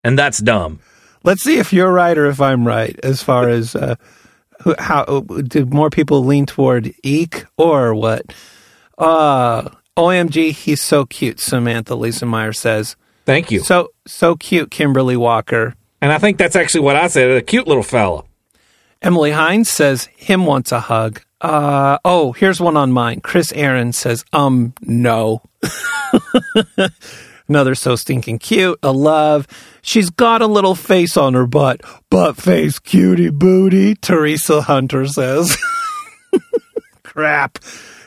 [0.04, 0.80] And that's dumb.
[1.24, 3.96] Let's see if you're right or if I'm right as far as uh,
[4.62, 8.34] who, how do more people lean toward Eek or what?
[8.98, 11.40] Uh, OMG, he's so cute.
[11.40, 12.96] Samantha Lisa Meyer says,
[13.26, 13.60] Thank you.
[13.60, 15.76] "So so cute." Kimberly Walker.
[16.02, 17.30] And I think that's actually what I said.
[17.30, 18.24] A cute little fella.
[19.02, 23.22] Emily Hines says, "Him wants a hug." Uh, oh, here's one on mine.
[23.22, 25.42] Chris Aaron says, "Um, no."
[27.48, 28.78] Another so stinking cute.
[28.84, 29.48] A love.
[29.82, 31.82] She's got a little face on her butt.
[32.12, 33.96] Butt face, cutie booty.
[33.96, 35.58] Teresa Hunter says.
[37.04, 37.58] Crap.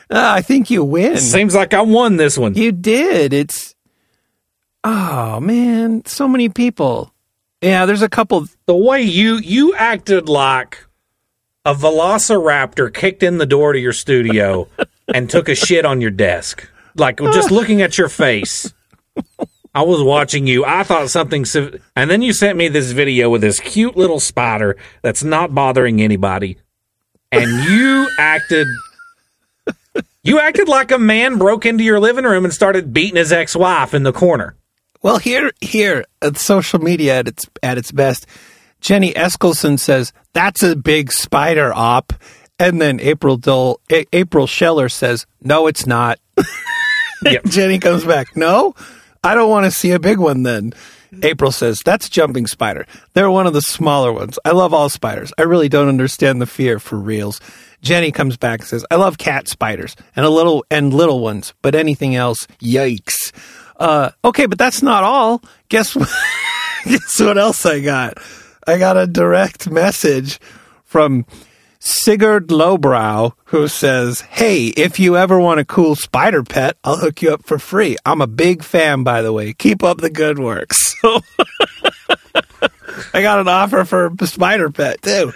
[0.09, 1.17] Uh, I think you win.
[1.17, 2.53] Seems like I won this one.
[2.55, 3.33] You did.
[3.33, 3.75] It's.
[4.85, 7.13] Oh man, so many people.
[7.61, 8.45] Yeah, there's a couple.
[8.65, 10.85] The way you you acted like
[11.65, 14.67] a velociraptor kicked in the door to your studio
[15.13, 16.69] and took a shit on your desk.
[16.95, 18.73] Like just looking at your face.
[19.75, 20.63] I was watching you.
[20.65, 24.19] I thought something civ- and then you sent me this video with this cute little
[24.19, 26.57] spider that's not bothering anybody.
[27.31, 28.67] And you acted
[30.23, 33.93] you acted like a man broke into your living room and started beating his ex-wife
[33.93, 34.55] in the corner.
[35.01, 38.25] Well, here, here, at social media at its at its best,
[38.83, 42.11] Jenny Eskelson says that's a big spider op,
[42.59, 46.19] and then April Dole, A- April Scheller says no, it's not.
[47.25, 47.45] Yep.
[47.47, 48.75] Jenny comes back, no,
[49.23, 50.43] I don't want to see a big one.
[50.43, 50.73] Then
[51.21, 52.85] April says that's jumping spider.
[53.13, 54.37] They're one of the smaller ones.
[54.43, 55.31] I love all spiders.
[55.37, 57.39] I really don't understand the fear for reals.
[57.81, 61.53] Jenny comes back and says, "I love cat spiders and a little and little ones,
[61.61, 63.31] but anything else, yikes."
[63.79, 65.41] Uh, okay, but that's not all.
[65.69, 66.09] Guess what?
[66.83, 68.17] Guess what else I got?
[68.67, 70.39] I got a direct message
[70.83, 71.25] from
[71.79, 77.21] Sigurd Lowbrow who says, Hey, if you ever want a cool spider pet, I'll hook
[77.21, 77.97] you up for free.
[78.05, 79.53] I'm a big fan, by the way.
[79.53, 80.71] Keep up the good work.
[81.03, 81.19] So
[83.13, 85.33] I got an offer for a spider pet too.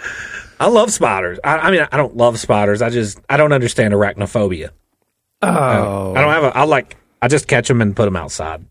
[0.58, 1.38] I love spiders.
[1.44, 2.80] I, I mean, I don't love spiders.
[2.80, 4.70] I just I don't understand arachnophobia.
[5.42, 6.14] Oh.
[6.14, 6.56] I don't have a.
[6.56, 6.96] I like.
[7.20, 8.64] I just catch them and put them outside.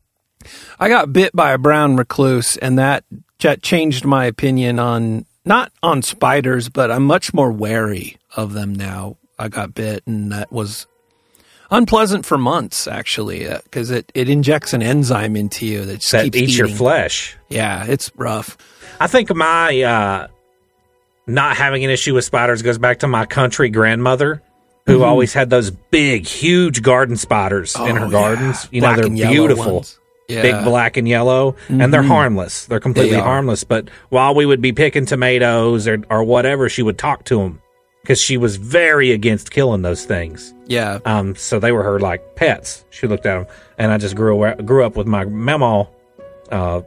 [0.80, 3.03] I got bit by a brown recluse, and that
[3.40, 8.74] ch- changed my opinion on not on spiders, but I'm much more wary of them
[8.76, 9.18] now.
[9.40, 10.88] I got bit, and that was
[11.70, 16.38] unpleasant for months, actually, because it, it injects an enzyme into you that That keeps
[16.38, 17.38] eats your flesh.
[17.50, 18.58] Yeah, it's rough.
[19.00, 20.28] I think my uh,
[21.28, 24.42] not having an issue with spiders goes back to my country grandmother,
[24.88, 25.06] who Mhm.
[25.06, 28.64] always had those big, huge garden spiders in her Oh, gardens.
[28.64, 28.70] yeah.
[28.72, 29.76] You know, they're beautiful.
[29.76, 30.00] ones.
[30.28, 30.42] Yeah.
[30.42, 32.08] Big black and yellow, and they're Mhm.
[32.08, 32.66] harmless.
[32.66, 33.64] They're completely They harmless.
[33.64, 37.62] But while we would be picking tomatoes or, or whatever, she would talk to them
[38.02, 40.54] because she was very against killing those things.
[40.66, 41.00] Yeah.
[41.06, 42.84] Um, so they were her like pets.
[42.90, 43.46] She looked at them,
[43.78, 45.88] and I just grew grew up with my mama
[46.52, 46.82] uh,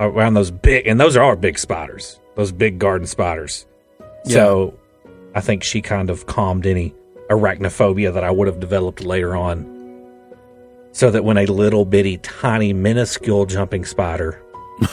[0.00, 3.64] around those big, and those are our big spiders, those big garden spiders.
[4.24, 4.74] So
[5.36, 6.94] I think she kind of calmed any
[7.30, 9.66] arachnophobia that I would have developed later on.
[10.92, 14.40] So that when a little bitty, tiny, minuscule jumping spider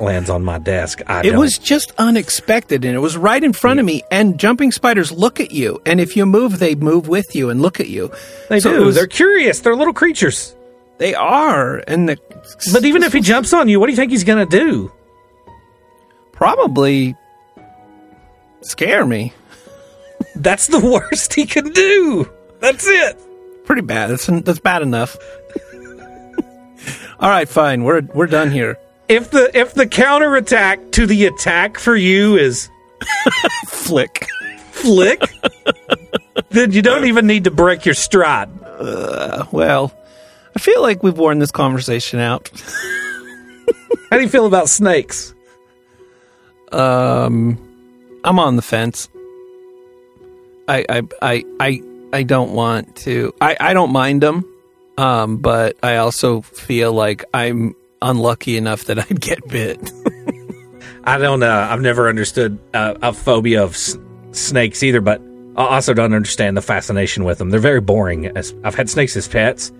[0.00, 1.38] lands on my desk, I It don't.
[1.38, 4.02] was just unexpected and it was right in front of me.
[4.10, 5.80] And jumping spiders look at you.
[5.86, 8.12] And if you move, they move with you and look at you.
[8.50, 8.84] they So do.
[8.84, 9.60] was- They're curious.
[9.60, 10.54] They're little creatures.
[10.98, 11.78] They are.
[11.88, 12.18] And the,
[12.72, 14.92] But even if he jumps on you, what do you think he's going to do?
[16.32, 17.16] probably
[18.60, 19.32] scare me.
[20.34, 22.30] That's the worst he can do.
[22.60, 23.18] That's it.
[23.66, 24.10] Pretty bad.
[24.10, 25.16] That's, that's bad enough.
[27.20, 27.84] All right, fine.
[27.84, 28.78] We're we're done here.
[29.08, 32.70] If the if the counterattack to the attack for you is
[33.66, 34.26] Flick.
[34.70, 35.22] flick,
[36.50, 38.50] then you don't even need to break your stride.
[39.52, 39.92] Well,
[40.54, 42.50] I feel like we've worn this conversation out.
[44.10, 45.34] How do you feel about snakes?
[46.72, 47.58] Um,
[48.24, 49.08] I'm on the fence.
[50.68, 51.82] I I I I,
[52.12, 53.34] I don't want to.
[53.40, 54.44] I I don't mind them.
[54.98, 59.78] Um, but I also feel like I'm unlucky enough that I'd get bit.
[61.04, 61.42] I don't.
[61.42, 63.96] Uh, I've never understood uh, a phobia of s-
[64.32, 65.20] snakes either, but
[65.56, 67.50] I also don't understand the fascination with them.
[67.50, 68.26] They're very boring.
[68.36, 69.70] As- I've had snakes as pets,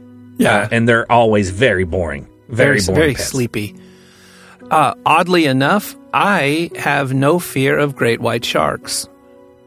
[0.40, 2.28] uh, and they're always very boring.
[2.48, 2.94] Very, boring.
[3.00, 3.28] very pets.
[3.28, 3.74] sleepy.
[4.70, 9.08] Uh, oddly enough, I have no fear of great white sharks.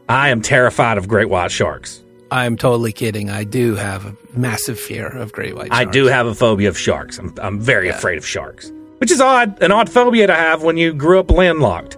[0.08, 2.02] I am terrified of great white sharks.
[2.30, 3.28] I'm totally kidding.
[3.30, 5.88] I do have a massive fear of great white sharks.
[5.88, 7.18] I do have a phobia of sharks.
[7.18, 9.60] I'm, I'm very afraid of sharks, which is odd.
[9.62, 11.96] An odd phobia to have when you grew up landlocked.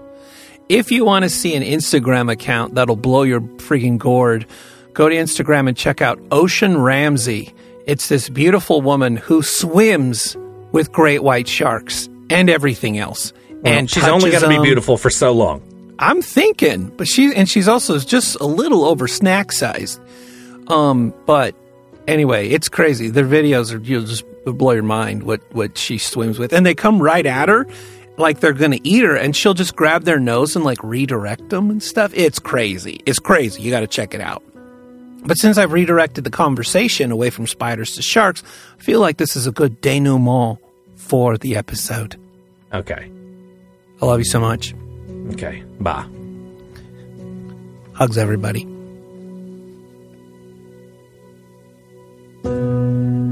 [0.68, 4.46] If you want to see an Instagram account that'll blow your freaking gourd,
[4.94, 7.52] go to Instagram and check out Ocean Ramsey.
[7.86, 10.36] It's this beautiful woman who swims
[10.70, 13.32] with great white sharks and everything else.
[13.50, 15.62] Well, and she's only going to be beautiful for so long.
[15.98, 20.00] I'm thinking, but she and she's also just a little over snack sized.
[20.68, 21.54] Um, but
[22.06, 23.08] anyway, it's crazy.
[23.08, 26.74] Their videos are you'll just blow your mind what what she swims with, and they
[26.74, 27.66] come right at her
[28.16, 31.70] like they're gonna eat her, and she'll just grab their nose and like redirect them
[31.70, 32.12] and stuff.
[32.14, 33.00] It's crazy.
[33.06, 33.62] It's crazy.
[33.62, 34.42] You got to check it out.
[35.24, 38.42] But since I've redirected the conversation away from spiders to sharks,
[38.78, 40.58] I feel like this is a good denouement
[40.96, 42.16] for the episode.
[42.72, 43.10] Okay.
[44.00, 44.74] I love you so much.
[45.32, 45.62] Okay.
[45.78, 46.06] Bye.
[47.94, 48.71] Hugs, everybody.
[52.44, 53.31] thank you